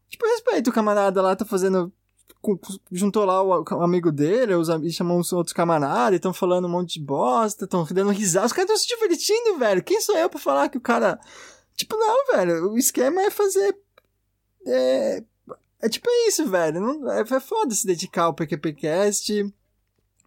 [0.09, 1.92] Tipo, respeito o camarada lá, tá fazendo.
[2.90, 6.98] Juntou lá o, amigo dele, os, e chamou os outros camaradas, estão falando um monte
[6.98, 8.46] de bosta, estão dando risada.
[8.46, 9.83] Os caras estão se divertindo, velho.
[9.83, 11.20] Quem sou eu pra falar que o cara.
[11.77, 12.72] Tipo, não, velho.
[12.72, 13.84] O esquema é fazer
[14.66, 15.24] é,
[15.81, 16.81] é tipo isso, velho.
[16.81, 19.53] Não, é, é foda se dedicar ao PQPcast,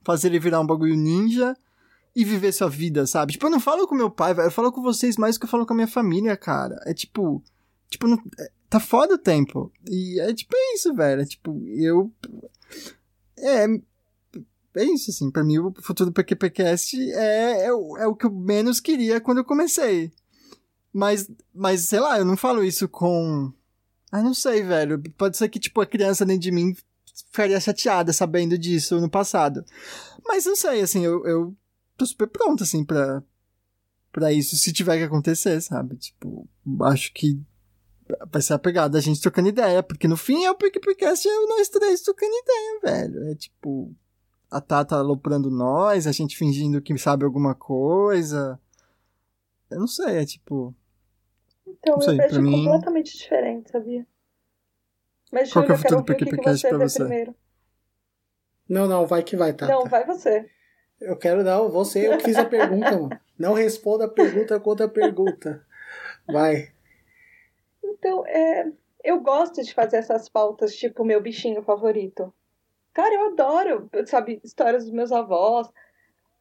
[0.03, 1.55] fazer ele virar um bagulho ninja
[2.15, 3.33] e viver sua vida, sabe?
[3.33, 4.47] Tipo, eu não falo com meu pai, velho.
[4.47, 6.81] Eu falo com vocês mais do que eu falo com a minha família, cara.
[6.85, 7.43] É tipo.
[7.89, 9.71] Tipo, não, é, tá foda o tempo.
[9.89, 11.21] E é tipo é isso, velho.
[11.21, 12.11] É tipo, eu.
[13.37, 13.65] É.
[14.75, 15.31] É isso, assim.
[15.31, 19.19] Pra mim, o futuro do PQPcast é, é, o, é o que eu menos queria
[19.19, 20.11] quando eu comecei.
[20.93, 23.51] Mas, mas, sei lá, eu não falo isso com
[24.11, 25.01] ah, não sei, velho.
[25.17, 26.75] Pode ser que, tipo, a criança dentro de mim
[27.31, 29.65] ficaria chateada sabendo disso no passado.
[30.25, 31.55] Mas não sei, assim, eu, eu
[31.97, 33.23] tô super pronto, assim, pra,
[34.11, 35.95] pra isso, se tiver que acontecer, sabe?
[35.97, 36.47] Tipo,
[36.83, 37.39] acho que
[38.31, 41.45] vai ser a pegada a gente trocando ideia, porque no fim é o podcast é
[41.47, 43.31] nós três trocando ideia, velho.
[43.31, 43.93] É tipo,
[44.49, 48.59] a Tata aloprando nós, a gente fingindo que sabe alguma coisa.
[49.69, 50.73] Eu não sei, é tipo.
[51.89, 52.65] Então, sei, eu vejo mim...
[52.65, 54.05] completamente diferente, sabia?
[55.31, 56.99] Mas Qual que é o futuro do PQPcast pra você?
[56.99, 57.35] Primeiro.
[58.67, 59.67] Não, não, vai que vai, tá?
[59.67, 60.49] Não, vai você.
[60.99, 63.09] Eu quero, não, você, eu fiz a pergunta, mano.
[63.37, 65.63] Não responda a pergunta contra a pergunta.
[66.25, 66.71] Vai.
[67.83, 68.65] Então, é,
[69.03, 72.33] eu gosto de fazer essas pautas, tipo, meu bichinho favorito.
[72.93, 75.71] Cara, eu adoro, sabe, histórias dos meus avós.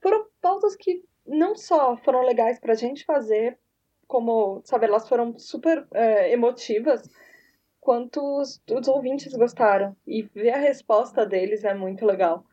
[0.00, 3.58] Foram pautas que não só foram legais pra gente fazer,
[4.06, 7.08] como, sabe, elas foram super é, emotivas,
[7.80, 9.96] quanto os, os ouvintes gostaram.
[10.06, 12.44] E ver a resposta deles é muito legal.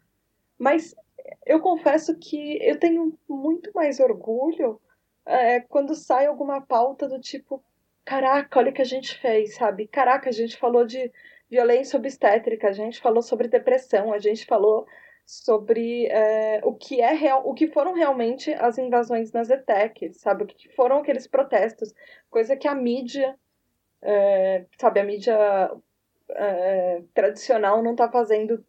[0.58, 0.96] Mas
[1.46, 4.80] eu confesso que eu tenho muito mais orgulho
[5.26, 7.64] é, quando sai alguma pauta do tipo:
[8.06, 9.88] caraca, olha o que a gente fez, sabe?
[9.88, 11.12] Caraca, a gente falou de
[11.50, 14.86] violência obstétrica, a gente falou sobre depressão, a gente falou
[15.26, 20.44] sobre é, o que é real, o que foram realmente as invasões nas ETEC, sabe?
[20.44, 21.94] O que foram aqueles protestos,
[22.30, 23.36] coisa que a mídia,
[24.02, 25.72] é, sabe, a mídia
[26.30, 28.64] é, tradicional não está fazendo,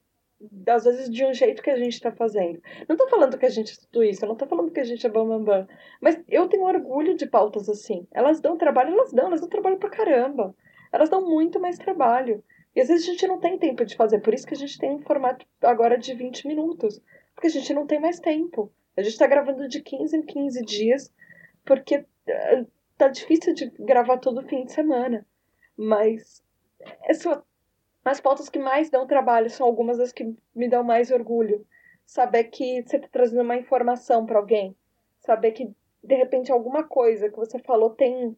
[0.69, 2.61] às vezes, de um jeito que a gente está fazendo.
[2.89, 5.07] Não estou falando que a gente é tudo isso, não estou falando que a gente
[5.07, 5.69] é bam, bam, bam,
[6.01, 8.07] mas eu tenho orgulho de pautas assim.
[8.13, 10.55] Elas dão trabalho, elas dão, elas dão trabalho pra caramba.
[10.93, 12.45] Elas dão muito mais trabalho.
[12.75, 14.79] E às vezes a gente não tem tempo de fazer, por isso que a gente
[14.79, 17.01] tem um formato agora de 20 minutos.
[17.35, 18.73] Porque a gente não tem mais tempo.
[18.97, 21.13] A gente tá gravando de 15 em 15 dias,
[21.65, 22.65] porque eh,
[22.97, 25.27] tá difícil de gravar todo fim de semana.
[25.77, 26.43] Mas
[27.03, 27.43] essa,
[28.05, 31.67] as pautas que mais dão trabalho são algumas das que me dão mais orgulho.
[32.07, 34.77] Saber que você tá trazendo uma informação para alguém.
[35.21, 38.29] Saber que, de repente, alguma coisa que você falou tem.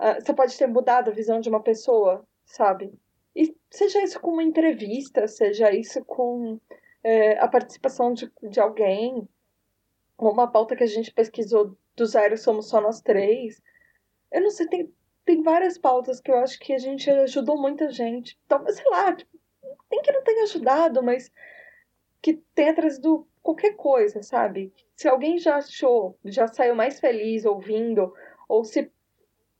[0.00, 2.92] Uh, você pode ter mudado a visão de uma pessoa, sabe?
[3.34, 6.58] E seja isso com uma entrevista, seja isso com
[7.02, 9.28] é, a participação de, de alguém,
[10.16, 13.62] ou uma pauta que a gente pesquisou do zero, somos só nós três.
[14.32, 14.92] Eu não sei, tem,
[15.24, 18.38] tem várias pautas que eu acho que a gente ajudou muita gente.
[18.48, 19.38] Talvez, sei lá, tipo,
[19.90, 21.30] nem que não tenha ajudado, mas
[22.20, 24.72] que tenha trazido qualquer coisa, sabe?
[24.96, 28.12] Se alguém já achou, já saiu mais feliz ouvindo,
[28.48, 28.90] ou se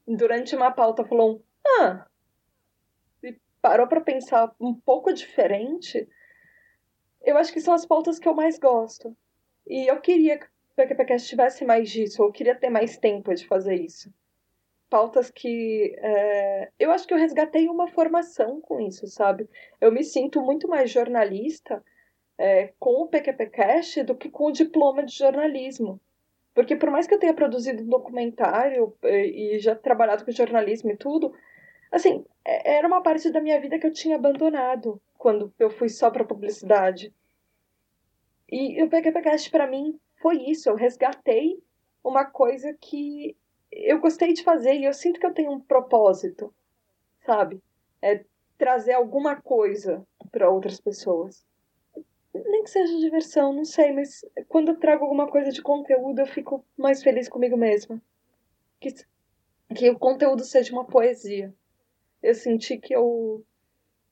[0.06, 1.42] durante uma pauta falou
[1.80, 2.06] ah,
[3.60, 6.08] parou para pensar um pouco diferente,
[7.22, 9.16] eu acho que são as pautas que eu mais gosto.
[9.66, 13.46] E eu queria que o PQPcast tivesse mais disso, eu queria ter mais tempo de
[13.46, 14.12] fazer isso.
[14.88, 15.94] Pautas que.
[15.98, 16.70] É...
[16.78, 19.48] Eu acho que eu resgatei uma formação com isso, sabe?
[19.80, 21.84] Eu me sinto muito mais jornalista
[22.38, 26.00] é, com o PQPcast do que com o diploma de jornalismo.
[26.54, 30.90] Porque por mais que eu tenha produzido um documentário é, e já trabalhado com jornalismo
[30.90, 31.34] e tudo,
[31.90, 35.88] assim, é, era uma parte da minha vida que eu tinha abandonado quando eu fui
[35.88, 37.12] só para publicidade.
[38.50, 41.62] E o PQPcast para mim foi isso, eu resgatei
[42.02, 43.36] uma coisa que
[43.70, 46.52] eu gostei de fazer e eu sinto que eu tenho um propósito,
[47.24, 47.62] sabe?
[48.00, 48.24] É
[48.56, 51.46] trazer alguma coisa para outras pessoas.
[52.34, 56.26] Nem que seja diversão, não sei, mas quando eu trago alguma coisa de conteúdo, eu
[56.26, 58.00] fico mais feliz comigo mesma.
[58.80, 58.94] Que,
[59.74, 61.52] que o conteúdo seja uma poesia.
[62.22, 63.44] Eu senti que eu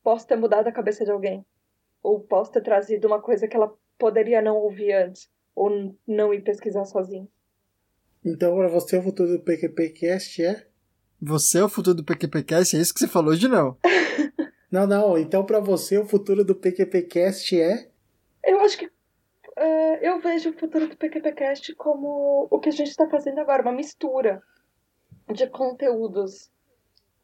[0.02, 1.44] posso ter mudado a cabeça de alguém.
[2.02, 5.28] Ou posso ter trazido uma coisa que ela poderia não ouvir antes.
[5.54, 7.28] Ou não ir pesquisar sozinho.
[8.24, 10.66] Então, para você, o futuro do PQPcast é?
[11.20, 12.76] Você é o futuro do PQPcast?
[12.76, 13.76] É isso que você falou de não?
[14.70, 15.18] não, não.
[15.18, 17.88] Então, para você, o futuro do PQPcast é?
[18.44, 22.88] Eu acho que uh, eu vejo o futuro do PQPcast como o que a gente
[22.88, 24.42] está fazendo agora, uma mistura
[25.32, 26.50] de conteúdos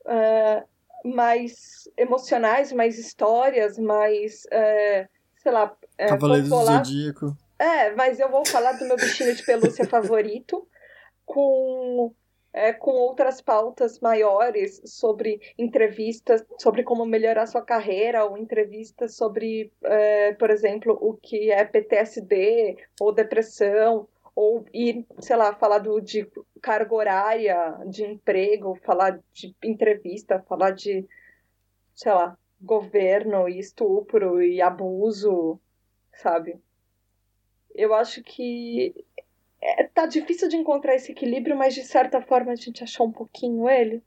[0.06, 0.66] uh,
[1.04, 5.76] mais emocionais, mais histórias, mais, uh, sei lá...
[6.00, 7.36] Uh, Cavaleiros do Zodíaco.
[7.58, 10.66] É, mas eu vou falar do meu bichinho de pelúcia favorito
[11.24, 12.12] com
[12.52, 19.72] é, com outras pautas maiores sobre entrevistas, sobre como melhorar sua carreira, ou entrevistas sobre,
[19.84, 26.00] é, por exemplo, o que é PTSD ou depressão, ou ir, sei lá, falar do,
[26.00, 26.26] de
[26.60, 31.06] carga horária de emprego, falar de entrevista, falar de,
[31.94, 35.60] sei lá, governo e estupro e abuso,
[36.14, 36.58] sabe?
[37.74, 38.94] Eu acho que
[39.60, 43.12] é, tá difícil de encontrar esse equilíbrio, mas de certa forma a gente achou um
[43.12, 44.02] pouquinho ele.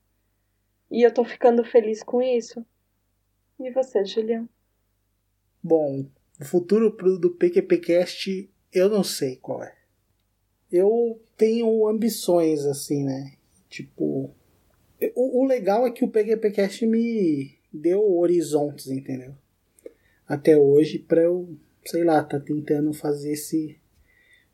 [0.90, 2.66] E eu tô ficando feliz com isso.
[3.60, 4.48] E você, Julião?
[5.64, 6.06] Bom,
[6.40, 9.85] o futuro do PQPcast eu não sei qual é.
[10.76, 13.34] Eu tenho ambições assim, né?
[13.70, 14.30] Tipo,
[15.16, 19.34] o, o legal é que o PQPcast me deu horizontes, entendeu?
[20.28, 23.78] Até hoje para eu, sei lá, tá tentando fazer esse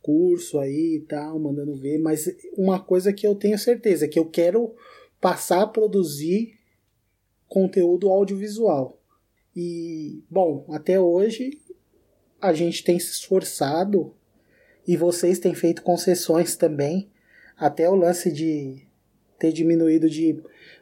[0.01, 4.25] curso aí e tal, mandando ver, mas uma coisa que eu tenho certeza, que eu
[4.25, 4.75] quero
[5.19, 6.59] passar a produzir
[7.47, 8.99] conteúdo audiovisual.
[9.55, 11.61] E, bom, até hoje
[12.39, 14.13] a gente tem se esforçado
[14.87, 17.09] e vocês têm feito concessões também,
[17.57, 18.87] até o lance de
[19.37, 20.41] ter diminuído de,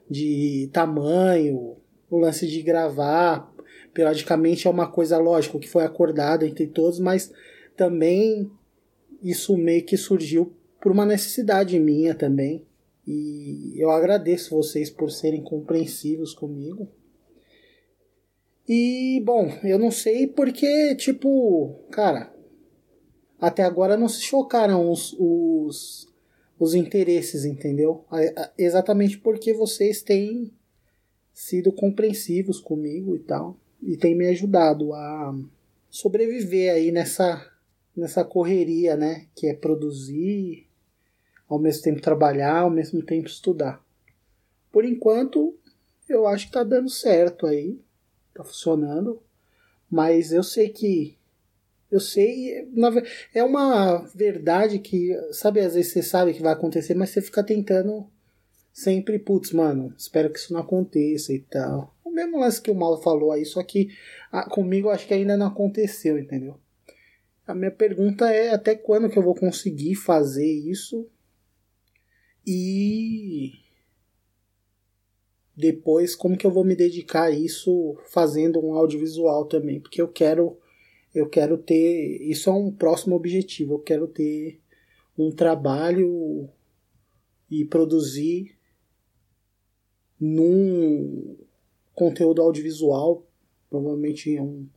[0.09, 1.77] de tamanho,
[2.09, 3.53] o lance de gravar
[3.93, 7.31] periodicamente é uma coisa lógica que foi acordada entre todos, mas
[7.75, 8.49] também
[9.21, 12.65] isso meio que surgiu por uma necessidade minha também.
[13.05, 16.87] E eu agradeço vocês por serem compreensivos comigo.
[18.67, 22.31] E, bom, eu não sei porque, tipo, cara,
[23.39, 26.07] até agora não se chocaram os, os,
[26.59, 28.05] os interesses, entendeu?
[28.57, 30.51] Exatamente porque vocês têm
[31.33, 33.57] sido compreensivos comigo e tal.
[33.81, 35.33] E têm me ajudado a
[35.89, 37.49] sobreviver aí nessa
[37.95, 39.27] nessa correria, né?
[39.35, 40.67] Que é produzir,
[41.47, 43.83] ao mesmo tempo trabalhar, ao mesmo tempo estudar.
[44.71, 45.55] Por enquanto,
[46.07, 47.79] eu acho que tá dando certo aí,
[48.33, 49.21] tá funcionando,
[49.89, 51.17] mas eu sei que
[51.91, 52.67] eu sei,
[53.33, 57.43] é uma verdade que, sabe, às vezes você sabe que vai acontecer, mas você fica
[57.43, 58.07] tentando
[58.71, 61.95] sempre, putz, mano, espero que isso não aconteça e tal.
[62.03, 63.89] O mesmo lance que o Malo falou aí, só que
[64.31, 66.59] ah, comigo acho que ainda não aconteceu, entendeu?
[67.45, 71.09] A minha pergunta é até quando que eu vou conseguir fazer isso
[72.45, 73.53] e
[75.57, 80.07] depois como que eu vou me dedicar a isso fazendo um audiovisual também, porque eu
[80.07, 80.57] quero
[81.13, 84.59] eu quero ter, isso é um próximo objetivo, eu quero ter
[85.17, 86.49] um trabalho
[87.49, 88.55] e produzir
[90.19, 91.37] num
[91.93, 93.25] conteúdo audiovisual,
[93.69, 94.67] provavelmente um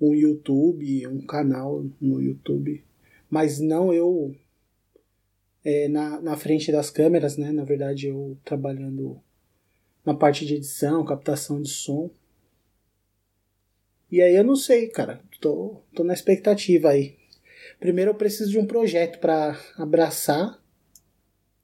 [0.00, 2.82] um YouTube, um canal no YouTube,
[3.28, 4.34] mas não eu
[5.62, 7.52] é, na, na frente das câmeras, né?
[7.52, 9.20] Na verdade, eu trabalhando
[10.04, 12.10] na parte de edição, captação de som.
[14.10, 15.20] E aí eu não sei, cara.
[15.40, 17.16] Tô, tô na expectativa aí.
[17.78, 20.60] Primeiro eu preciso de um projeto para abraçar.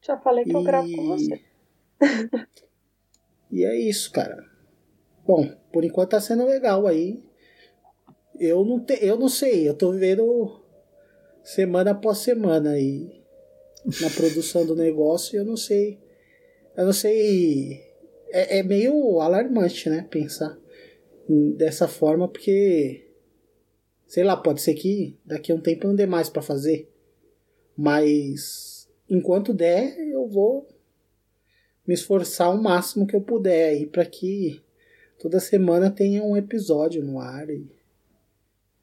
[0.01, 0.55] Já falei que e...
[0.55, 1.41] eu gravo com você.
[3.51, 4.45] e é isso, cara.
[5.27, 7.23] Bom, por enquanto tá sendo legal aí.
[8.39, 10.63] Eu não, te, eu não sei, eu tô vivendo
[11.43, 13.25] semana após semana aí
[14.01, 15.99] na produção do negócio e eu não sei.
[16.77, 17.83] Eu não sei.
[18.31, 20.07] É, é meio alarmante, né?
[20.09, 20.57] Pensar
[21.29, 23.03] dessa forma, porque.
[24.07, 26.89] Sei lá, pode ser que daqui a um tempo não dê mais para fazer.
[27.77, 30.69] Mas enquanto der, eu vou
[31.87, 34.63] me esforçar o máximo que eu puder aí para que
[35.19, 37.71] toda semana tenha um episódio no ar e,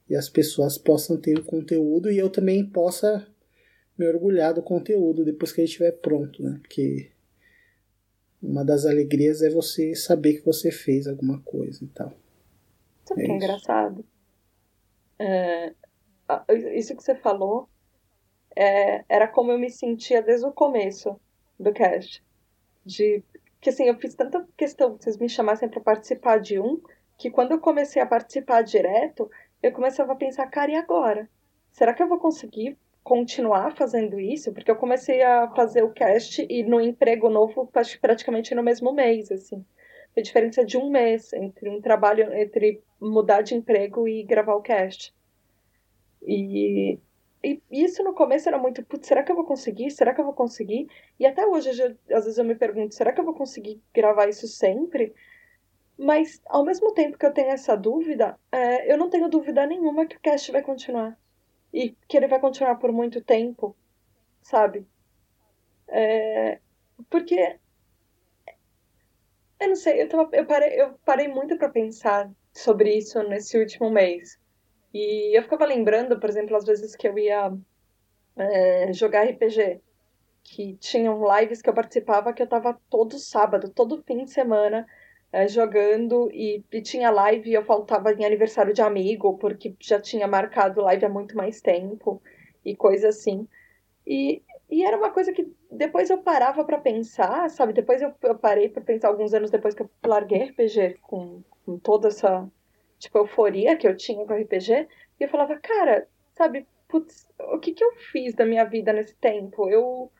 [0.09, 3.25] e as pessoas possam ter o conteúdo e eu também possa
[3.97, 6.59] me orgulhar do conteúdo depois que ele estiver pronto, né?
[6.61, 7.11] Porque
[8.41, 12.13] uma das alegrias é você saber que você fez alguma coisa e tal.
[13.03, 14.05] Sabe é que é engraçado?
[15.19, 15.73] É,
[16.75, 17.69] isso que você falou
[18.55, 21.19] é, era como eu me sentia desde o começo
[21.59, 22.23] do cast.
[22.85, 23.23] De
[23.61, 26.81] que assim, eu fiz tanta questão que vocês me chamassem para participar de um,
[27.17, 29.29] que quando eu comecei a participar direto,
[29.61, 31.29] eu começava a pensar, cara, e agora?
[31.71, 36.45] Será que eu vou conseguir continuar fazendo isso, porque eu comecei a fazer o cast
[36.49, 37.69] e no emprego novo
[38.01, 39.63] praticamente no mesmo mês, assim.
[40.15, 44.61] A diferença de um mês entre um trabalho, entre mudar de emprego e gravar o
[44.61, 45.13] cast.
[46.25, 46.99] E,
[47.43, 49.91] e isso no começo era muito, putz, será que eu vou conseguir?
[49.91, 50.89] Será que eu vou conseguir?
[51.19, 54.29] E até hoje, já, às vezes eu me pergunto, será que eu vou conseguir gravar
[54.29, 55.13] isso sempre?
[55.97, 60.05] Mas, ao mesmo tempo que eu tenho essa dúvida, é, eu não tenho dúvida nenhuma
[60.05, 61.17] que o cast vai continuar
[61.73, 63.75] e que ele vai continuar por muito tempo,
[64.41, 64.87] sabe?
[65.87, 66.59] É,
[67.09, 67.59] porque
[69.59, 73.57] eu não sei, eu, tava, eu, parei, eu parei muito para pensar sobre isso nesse
[73.57, 74.37] último mês.
[74.93, 77.51] E eu ficava lembrando, por exemplo, as vezes que eu ia
[78.37, 79.81] é, jogar RPG,
[80.43, 84.85] que tinham lives que eu participava que eu tava todo sábado, todo fim de semana
[85.31, 89.99] é, jogando e, e, tinha live e eu faltava em aniversário de amigo, porque já
[89.99, 92.21] tinha marcado live há muito mais tempo
[92.63, 93.47] e coisa assim.
[94.05, 97.73] E, e era uma coisa que depois eu parava para pensar, sabe?
[97.73, 101.77] Depois eu, eu parei para pensar alguns anos depois que eu larguei RPG com, com
[101.77, 102.49] toda essa
[102.99, 104.87] tipo euforia que eu tinha com RPG,
[105.19, 109.15] e eu falava, cara, sabe, putz, o que que eu fiz da minha vida nesse
[109.15, 109.69] tempo?
[109.69, 110.11] Eu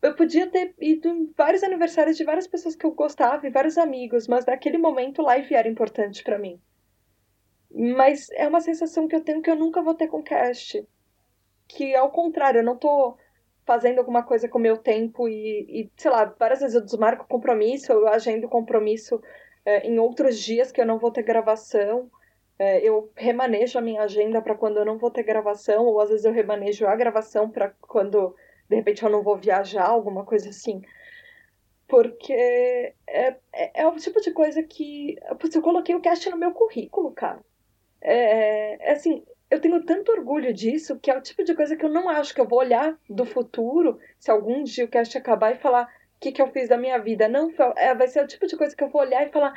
[0.00, 3.76] eu podia ter ido em vários aniversários de várias pessoas que eu gostava e vários
[3.76, 6.60] amigos, mas naquele momento live era importante para mim.
[7.70, 10.86] Mas é uma sensação que eu tenho que eu nunca vou ter com cast.
[11.66, 13.16] Que ao contrário, eu não tô
[13.66, 17.26] fazendo alguma coisa com o meu tempo e, e sei lá, várias vezes eu desmarco
[17.28, 19.20] compromisso, eu agendo compromisso
[19.68, 22.10] é, em outros dias que eu não vou ter gravação.
[22.58, 26.08] É, eu remanejo a minha agenda para quando eu não vou ter gravação, ou às
[26.08, 28.34] vezes eu remanejo a gravação para quando
[28.66, 30.80] de repente eu não vou viajar, alguma coisa assim.
[31.86, 35.16] Porque é, é, é o tipo de coisa que.
[35.38, 37.40] Putz, eu coloquei o cast no meu currículo, cara.
[38.00, 41.84] É, é, assim, eu tenho tanto orgulho disso que é o tipo de coisa que
[41.84, 45.54] eu não acho que eu vou olhar do futuro, se algum dia o cast acabar
[45.54, 47.28] e falar que, que eu fiz da minha vida.
[47.28, 49.54] Não, é, vai ser o tipo de coisa que eu vou olhar e falar,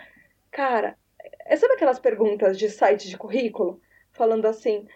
[0.51, 0.97] cara,
[1.45, 3.81] é, sabe aquelas perguntas de site de currículo?
[4.11, 4.87] Falando assim,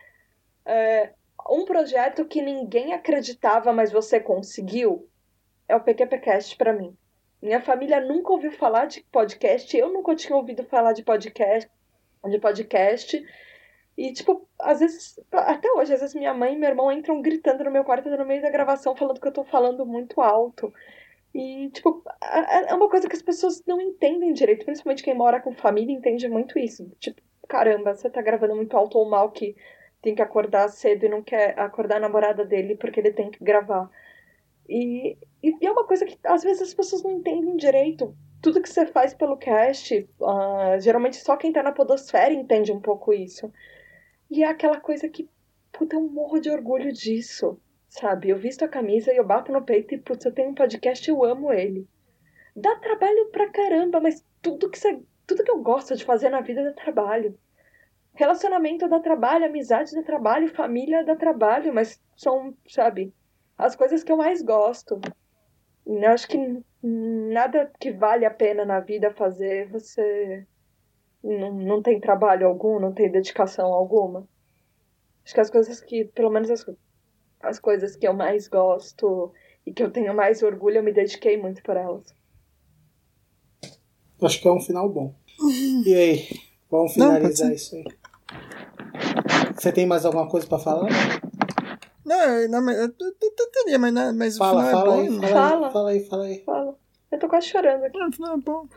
[0.65, 1.13] é,
[1.49, 5.07] um projeto que ninguém acreditava, mas você conseguiu,
[5.67, 6.95] é o PQPcast para mim.
[7.41, 11.69] Minha família nunca ouviu falar de podcast, eu nunca tinha ouvido falar de podcast,
[12.27, 13.23] de podcast.
[13.97, 17.63] E, tipo, às vezes, até hoje, às vezes minha mãe e meu irmão entram gritando
[17.63, 20.73] no meu quarto no meio da gravação, falando que eu tô falando muito alto.
[21.35, 25.53] E, tipo, é uma coisa que as pessoas não entendem direito, principalmente quem mora com
[25.53, 26.89] família entende muito isso.
[26.97, 29.53] Tipo, caramba, você tá gravando muito alto ou mal que
[30.01, 33.43] tem que acordar cedo e não quer acordar a namorada dele porque ele tem que
[33.43, 33.91] gravar.
[34.69, 38.15] E, e é uma coisa que às vezes as pessoas não entendem direito.
[38.41, 42.79] Tudo que você faz pelo cast, uh, geralmente só quem tá na podosfera entende um
[42.79, 43.51] pouco isso.
[44.31, 45.29] E é aquela coisa que,
[45.73, 47.59] puta, eu morro de orgulho disso,
[47.99, 48.29] sabe?
[48.29, 51.09] Eu visto a camisa e eu bato no peito e, putz, eu tenho um podcast
[51.09, 51.87] e eu amo ele.
[52.55, 56.41] Dá trabalho pra caramba, mas tudo que, você, tudo que eu gosto de fazer na
[56.41, 57.37] vida dá trabalho.
[58.13, 63.13] Relacionamento dá trabalho, amizade dá trabalho, família dá trabalho, mas são, sabe,
[63.57, 64.99] as coisas que eu mais gosto.
[65.85, 66.37] Eu acho que
[66.81, 70.45] nada que vale a pena na vida fazer, você
[71.23, 74.27] não, não tem trabalho algum, não tem dedicação alguma.
[75.23, 76.65] Acho que as coisas que, pelo menos as,
[77.47, 79.31] as coisas que eu mais gosto
[79.65, 82.13] e que eu tenho mais orgulho, eu me dediquei muito por elas.
[84.21, 85.13] Acho que é um final bom.
[85.85, 86.27] E aí?
[86.69, 87.85] Vamos finalizar Não, isso aí.
[89.55, 90.89] Você tem mais alguma coisa pra falar?
[92.05, 92.91] Não, não mas eu
[93.51, 95.21] teria, mas, não- mas Fala, o final fala é aí, bom.
[95.21, 95.67] fala, Fala.
[95.67, 96.43] aí, fala aí, fala aí.
[96.43, 96.75] Fala.
[97.11, 97.97] Eu tô quase chorando aqui.
[97.97, 98.67] Não, o final é bom.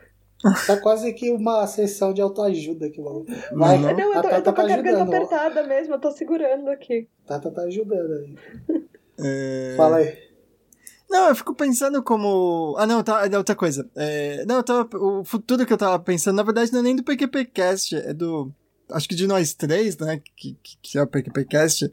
[0.65, 3.25] Tá quase que uma sessão de autoajuda aqui, mano.
[3.51, 5.93] Vai, Não, Não, eu tô, a eu tô Tata com a tá garganta apertada mesmo,
[5.95, 7.07] eu tô segurando aqui.
[7.25, 8.35] Tata tá ajudando aí.
[9.19, 9.73] É...
[9.75, 10.29] Fala aí.
[11.09, 12.75] Não, eu fico pensando como.
[12.77, 13.89] Ah, não, tá, é outra coisa.
[13.95, 14.87] É, Não, eu tava...
[14.95, 18.51] o futuro que eu tava pensando, na verdade, não é nem do PQPcast, é do.
[18.91, 20.21] Acho que de nós três, né?
[20.35, 21.91] Que, que, que é o PQPcast.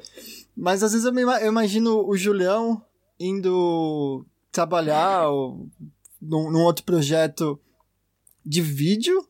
[0.54, 2.82] Mas às vezes eu, me eu imagino o Julião
[3.18, 5.66] indo trabalhar ou
[6.20, 7.58] num, num outro projeto
[8.46, 9.26] de vídeo.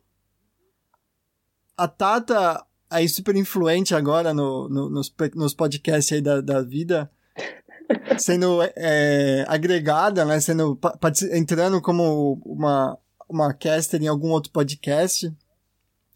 [1.75, 7.09] A Tata, aí super influente agora no, no- nos, nos podcasts aí da, da vida
[8.17, 10.39] sendo é, agregada, né?
[10.39, 10.79] Sendo
[11.33, 12.97] entrando como uma
[13.29, 15.29] uma caster em algum outro podcast.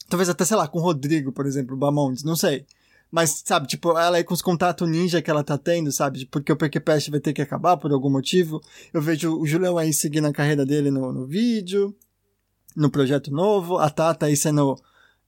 [0.07, 2.65] Talvez até, sei lá, com o Rodrigo, por exemplo, Bamondes, não sei.
[3.11, 6.25] Mas, sabe, tipo, ela aí com os contatos ninja que ela tá tendo, sabe?
[6.27, 8.61] Porque o PQPest vai ter que acabar por algum motivo.
[8.93, 11.93] Eu vejo o Julião aí seguindo a carreira dele no, no vídeo,
[12.75, 14.77] no projeto novo, a Tata aí sendo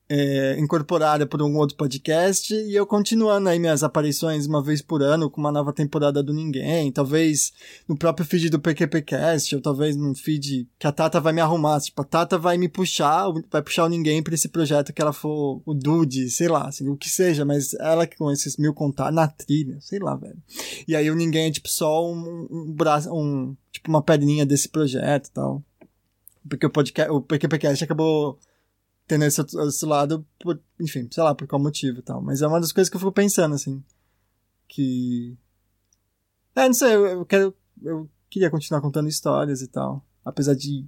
[0.10, 5.02] é, incorporada por um outro podcast e eu continuando aí minhas aparições uma vez por
[5.02, 7.52] ano com uma nova temporada do Ninguém, talvez
[7.88, 11.80] no próprio feed do PQPcast ou talvez num feed que a Tata vai me arrumar,
[11.80, 15.14] tipo, a Tata vai me puxar, vai puxar o Ninguém pra esse projeto que ela
[15.14, 19.16] for o Dude, sei lá, assim, o que seja, mas ela com esses mil contatos,
[19.16, 20.38] na trilha, sei lá, velho.
[20.88, 24.70] E aí o Ninguém é tipo só um, um braço, um, tipo uma perninha desse
[24.70, 25.64] projeto e tal.
[26.48, 28.39] Porque o podcast, o PQPcast acabou
[29.08, 32.22] tendo esse, esse lado, por, enfim, sei lá por qual motivo e tal.
[32.22, 33.84] Mas é uma das coisas que eu fico pensando, assim.
[34.68, 35.38] Que.
[36.56, 37.56] É, não sei, eu, eu quero.
[37.82, 40.06] Eu queria continuar contando histórias e tal.
[40.24, 40.86] Apesar de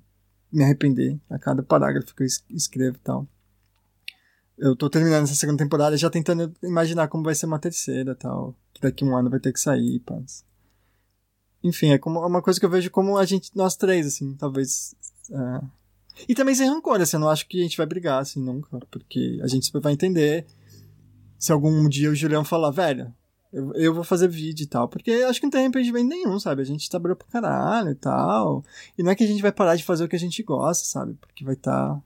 [0.51, 3.27] me arrepender a cada parágrafo que eu es- escrevo e tal.
[4.57, 8.15] Eu tô terminando essa segunda temporada já tentando imaginar como vai ser uma terceira e
[8.15, 8.55] tal.
[8.73, 10.45] Que daqui um ano vai ter que sair, paz.
[11.61, 14.33] Enfim, é como é uma coisa que eu vejo como a gente, nós três, assim,
[14.35, 14.95] talvez.
[15.31, 15.61] É,
[16.29, 18.79] e também sem rancor, assim, eu não acho que a gente vai brigar, assim, nunca.
[18.91, 20.45] Porque a gente vai entender
[21.37, 23.13] se algum dia o Julião falar, velho,
[23.51, 24.87] eu, eu veu fazer vídeo e tal.
[24.87, 26.61] Porque acho que não tem arrependimento nenhum, sabe?
[26.61, 28.63] A gente trabalhou pra caralho e tal.
[28.97, 30.85] E não é que a gente vai parar de fazer o que a gente gosta,
[30.85, 31.13] sabe?
[31.15, 32.01] Porque vai estar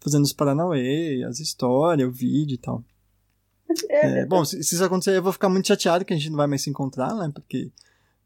[0.00, 2.84] fazendo os Paranauê, as histórias, o vídeo e tal.
[3.88, 6.30] É, É, bom, se, se isso acontecer, eu vou ficar muito chateado que a gente
[6.30, 7.30] não vai mais se encontrar, né?
[7.34, 7.70] Porque,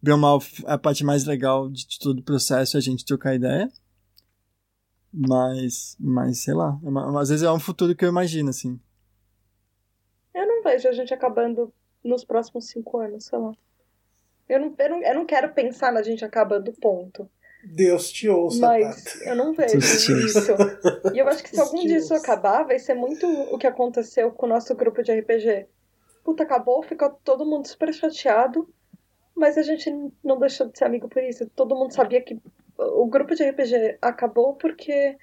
[0.03, 2.83] bem ou mal, f- a parte mais legal de, de todo o processo é a
[2.83, 3.71] gente trocar ideia.
[5.13, 8.81] Mas, mas sei lá, é uma- às vezes é um futuro que eu imagino, assim.
[10.35, 13.53] Eu não vejo a gente acabando nos próximos cinco anos, sei lá.
[14.49, 17.29] Eu não, eu não, eu não quero pensar na gente acabando, ponto.
[17.65, 19.25] Deus te ouça, Mas Tata.
[19.29, 20.53] eu não vejo isso.
[21.15, 24.33] E eu acho que se algum dia isso acabar, vai ser muito o que aconteceu
[24.33, 25.67] com o nosso grupo de RPG.
[26.25, 28.69] Puta, acabou, ficou todo mundo super chateado,
[29.35, 29.91] mas a gente
[30.25, 31.47] não deixou de ser amigo por isso.
[31.55, 32.41] Todo mundo sabia que
[33.03, 35.17] o grupo de RPG acabou porque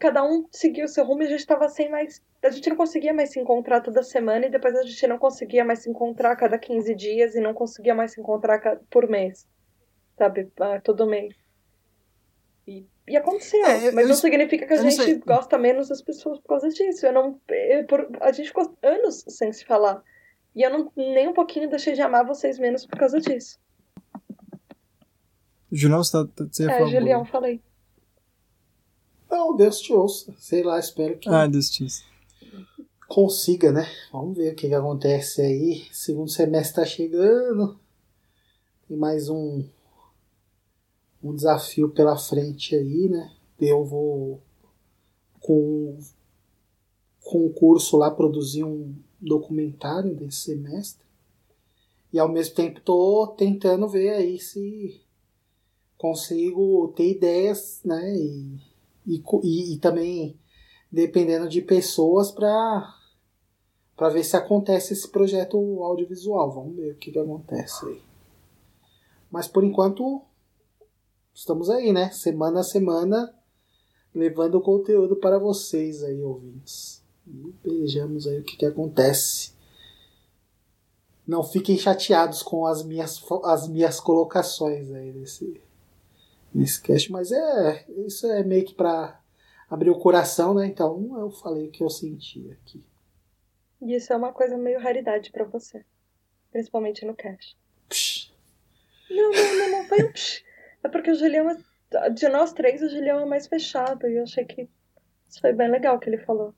[0.00, 2.22] cada um seguiu o seu rumo e a gente tava sem mais.
[2.42, 5.64] A gente não conseguia mais se encontrar toda semana e depois a gente não conseguia
[5.64, 9.46] mais se encontrar a cada 15 dias e não conseguia mais se encontrar por mês.
[10.18, 10.50] Sabe?
[10.60, 11.34] Ah, Todo mês.
[12.66, 13.64] E, e aconteceu.
[13.66, 17.06] É, eu- mas não significa que a gente gosta menos das pessoas por causa disso.
[17.06, 17.40] Eu não.
[17.48, 20.02] eu- por- a gente ficou anos sem se falar.
[20.54, 23.58] E eu não, nem um pouquinho deixei de amar vocês menos por causa disso.
[25.74, 27.30] Julião, você, tá, tá- você ia É, falar Julião, bagulho?
[27.32, 27.60] falei.
[29.30, 30.34] Não, Deus te ouça.
[30.38, 32.02] Sei lá, espero que Ah, Deus te ouça.
[33.08, 33.86] consiga, né?
[34.12, 35.86] Vamos ver o que, que acontece aí.
[35.92, 37.78] Segundo semestre tá chegando.
[38.88, 39.64] Tem mais um,
[41.22, 43.32] um desafio pela frente aí, né?
[43.60, 44.40] Eu vou
[45.40, 45.98] com,
[47.22, 51.04] com o curso lá produzir um documentário desse semestre.
[52.12, 55.00] E ao mesmo tempo tô tentando ver aí se
[56.04, 58.14] consigo ter ideias, né?
[58.14, 58.60] E,
[59.06, 60.38] e, e, e também
[60.92, 62.94] dependendo de pessoas para
[63.96, 66.52] para ver se acontece esse projeto audiovisual.
[66.52, 68.02] Vamos ver o que, que acontece aí.
[69.30, 70.20] Mas por enquanto
[71.32, 72.10] estamos aí, né?
[72.10, 73.34] Semana a semana
[74.14, 77.02] levando conteúdo para vocês aí, ouvintes.
[77.26, 79.54] E vejamos aí o que, que acontece.
[81.26, 85.62] Não fiquem chateados com as minhas, as minhas colocações aí nesse,
[86.54, 89.20] nesse cast, mas é isso é meio que para
[89.68, 90.66] abrir o coração, né?
[90.66, 92.84] Então eu falei o que eu senti aqui.
[93.82, 95.84] E isso é uma coisa meio raridade pra você.
[96.50, 97.56] Principalmente no cast.
[97.88, 98.32] Psh,
[99.10, 100.44] Não, não, não, não foi um psh.
[100.82, 102.10] É porque o Julião é.
[102.10, 104.06] De nós três, o Julião é mais fechado.
[104.08, 104.68] E eu achei que
[105.28, 106.54] Isso foi bem legal que ele falou.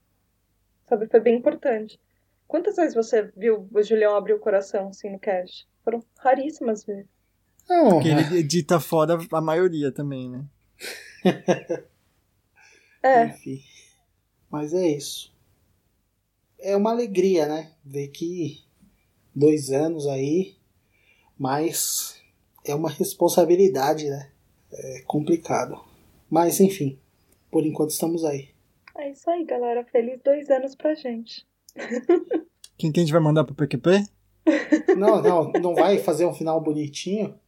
[0.89, 1.99] Sabe, foi bem importante.
[2.47, 5.67] Quantas vezes você viu o Julião abrir o coração assim no cast?
[5.83, 7.16] Foram raríssimas vezes.
[7.69, 10.45] Não, Porque ele edita fora a maioria também, né?
[13.03, 13.63] É, Enfim.
[14.51, 15.35] Mas é isso.
[16.59, 17.73] É uma alegria, né?
[17.85, 18.65] Ver que
[19.35, 20.57] dois anos aí,
[21.39, 22.21] mas
[22.65, 24.31] é uma responsabilidade, né?
[24.73, 25.81] É complicado.
[26.31, 26.99] Mas enfim,
[27.51, 28.49] por enquanto estamos aí.
[28.97, 29.85] é isso aí, galera.
[29.85, 31.47] Feliz dois anos pra gente.
[32.79, 34.05] Quem que a gente vai mandar pro PQP?
[34.97, 37.39] Não, não, não vai fazer um final bonitinho.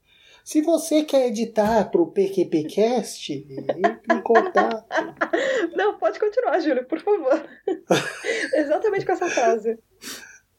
[0.49, 4.83] Se você quer editar pro PQPcast, entre em contato.
[5.77, 7.47] Não, pode continuar, Júlio, por favor.
[8.55, 9.79] Exatamente com essa frase.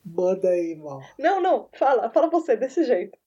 [0.06, 1.02] Manda aí, mal.
[1.18, 3.18] Não, não, fala, fala você, desse jeito.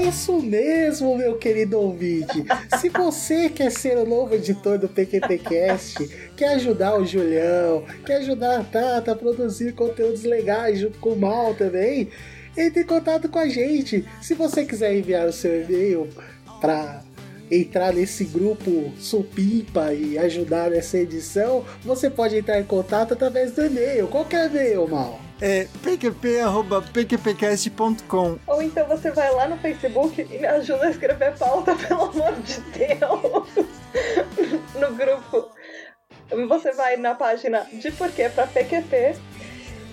[0.00, 2.42] É isso mesmo, meu querido ouvinte.
[2.80, 8.60] Se você quer ser o novo editor do PQPcast, quer ajudar o Julião, quer ajudar
[8.60, 12.08] a Tata a produzir conteúdos legais junto com o Mal também,
[12.56, 14.08] entre em contato com a gente.
[14.22, 16.08] Se você quiser enviar o seu e-mail
[16.62, 17.02] para
[17.50, 23.66] entrar nesse grupo supimpa e ajudar nessa edição, você pode entrar em contato através do
[23.66, 24.08] e-mail.
[24.08, 25.29] Qual que é o e-mail, Mal?
[25.40, 28.38] É pqp.pqpcast.com.
[28.46, 32.34] Ou então você vai lá no Facebook e me ajuda a escrever pauta, pelo amor
[32.42, 33.48] de Deus.
[34.78, 35.48] No grupo.
[36.48, 39.16] Você vai na página de porquê pra PQP.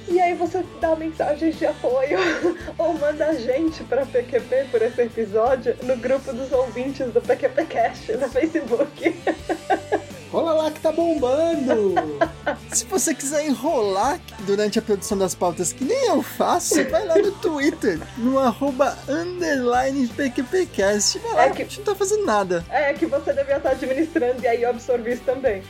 [0.10, 2.18] E aí você dá mensagens de apoio
[2.78, 8.14] ou manda a gente pra PQP por esse episódio no grupo dos ouvintes do PQPcast
[8.14, 9.14] no Facebook.
[10.34, 11.96] Olha lá que tá bombando!
[12.74, 17.16] Se você quiser enrolar durante a produção das pautas, que nem eu faço, vai lá
[17.18, 21.20] no Twitter, no arroba underline PQPcast.
[21.20, 22.66] Vai lá, É que- a gente não tá fazendo nada.
[22.70, 25.64] É que você devia estar administrando e aí eu absorvi isso também.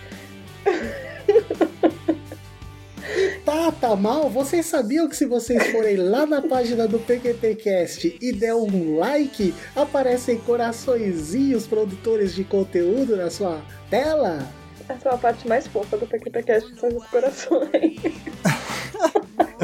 [3.47, 4.29] Tá, tá mal.
[4.29, 9.55] Vocês sabiam que se vocês forem lá na página do PQPcast e der um like,
[9.73, 14.45] aparecem coraçõezinhos produtores de conteúdo na sua tela?
[14.89, 17.95] Essa é a parte mais fofa do PQPcast, são os corações.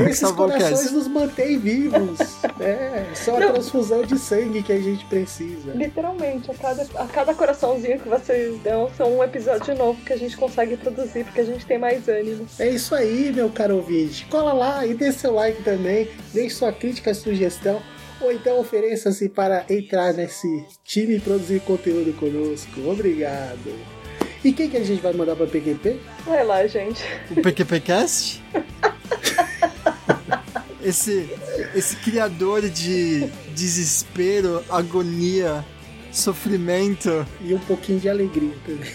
[0.06, 2.20] Esses Salvou o corações nos mantêm vivos.
[2.60, 3.51] É, só a Não.
[3.54, 5.72] transfusão de sangue que a gente precisa.
[5.74, 10.18] Literalmente, a cada, a cada coraçãozinho que vocês dão são um episódio novo que a
[10.18, 12.45] gente consegue produzir, porque a gente tem mais ânimo.
[12.60, 14.26] É isso aí, meu caro ouvinte.
[14.30, 16.08] Cola lá e dê seu like também.
[16.34, 17.82] Deixe sua crítica e sugestão.
[18.22, 22.88] Ou então ofereça-se para entrar nesse time e produzir conteúdo conosco.
[22.89, 23.74] Obrigado.
[24.43, 25.99] E quem que a gente vai mandar para PQP?
[26.26, 27.04] Vai lá, gente.
[27.32, 28.41] O PQPcast?
[30.84, 31.29] Esse,
[31.73, 35.63] esse criador de desespero, agonia,
[36.11, 37.25] sofrimento.
[37.41, 38.91] E um pouquinho de alegria também.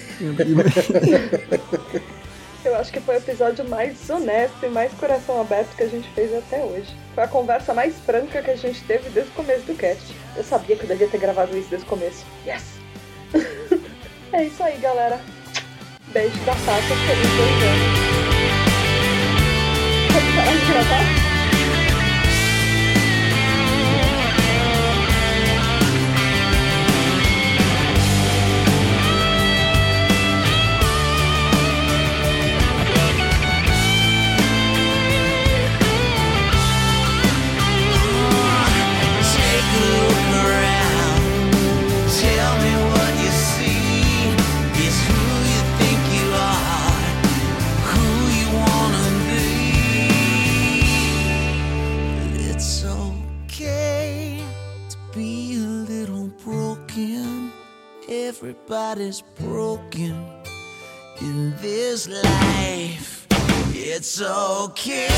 [2.65, 6.09] Eu acho que foi o episódio mais honesto e mais coração aberto que a gente
[6.11, 6.95] fez até hoje.
[7.15, 10.03] Foi a conversa mais franca que a gente teve desde o começo do cast.
[10.37, 12.27] Eu sabia que eu devia ter gravado isso desde o começo.
[12.47, 12.65] Yes!
[14.33, 15.21] é isso aí, galera.
[16.09, 18.09] Beijo da Tata, feliz dois anos.
[20.13, 21.28] Pode parar de gravar?
[64.69, 65.18] Okay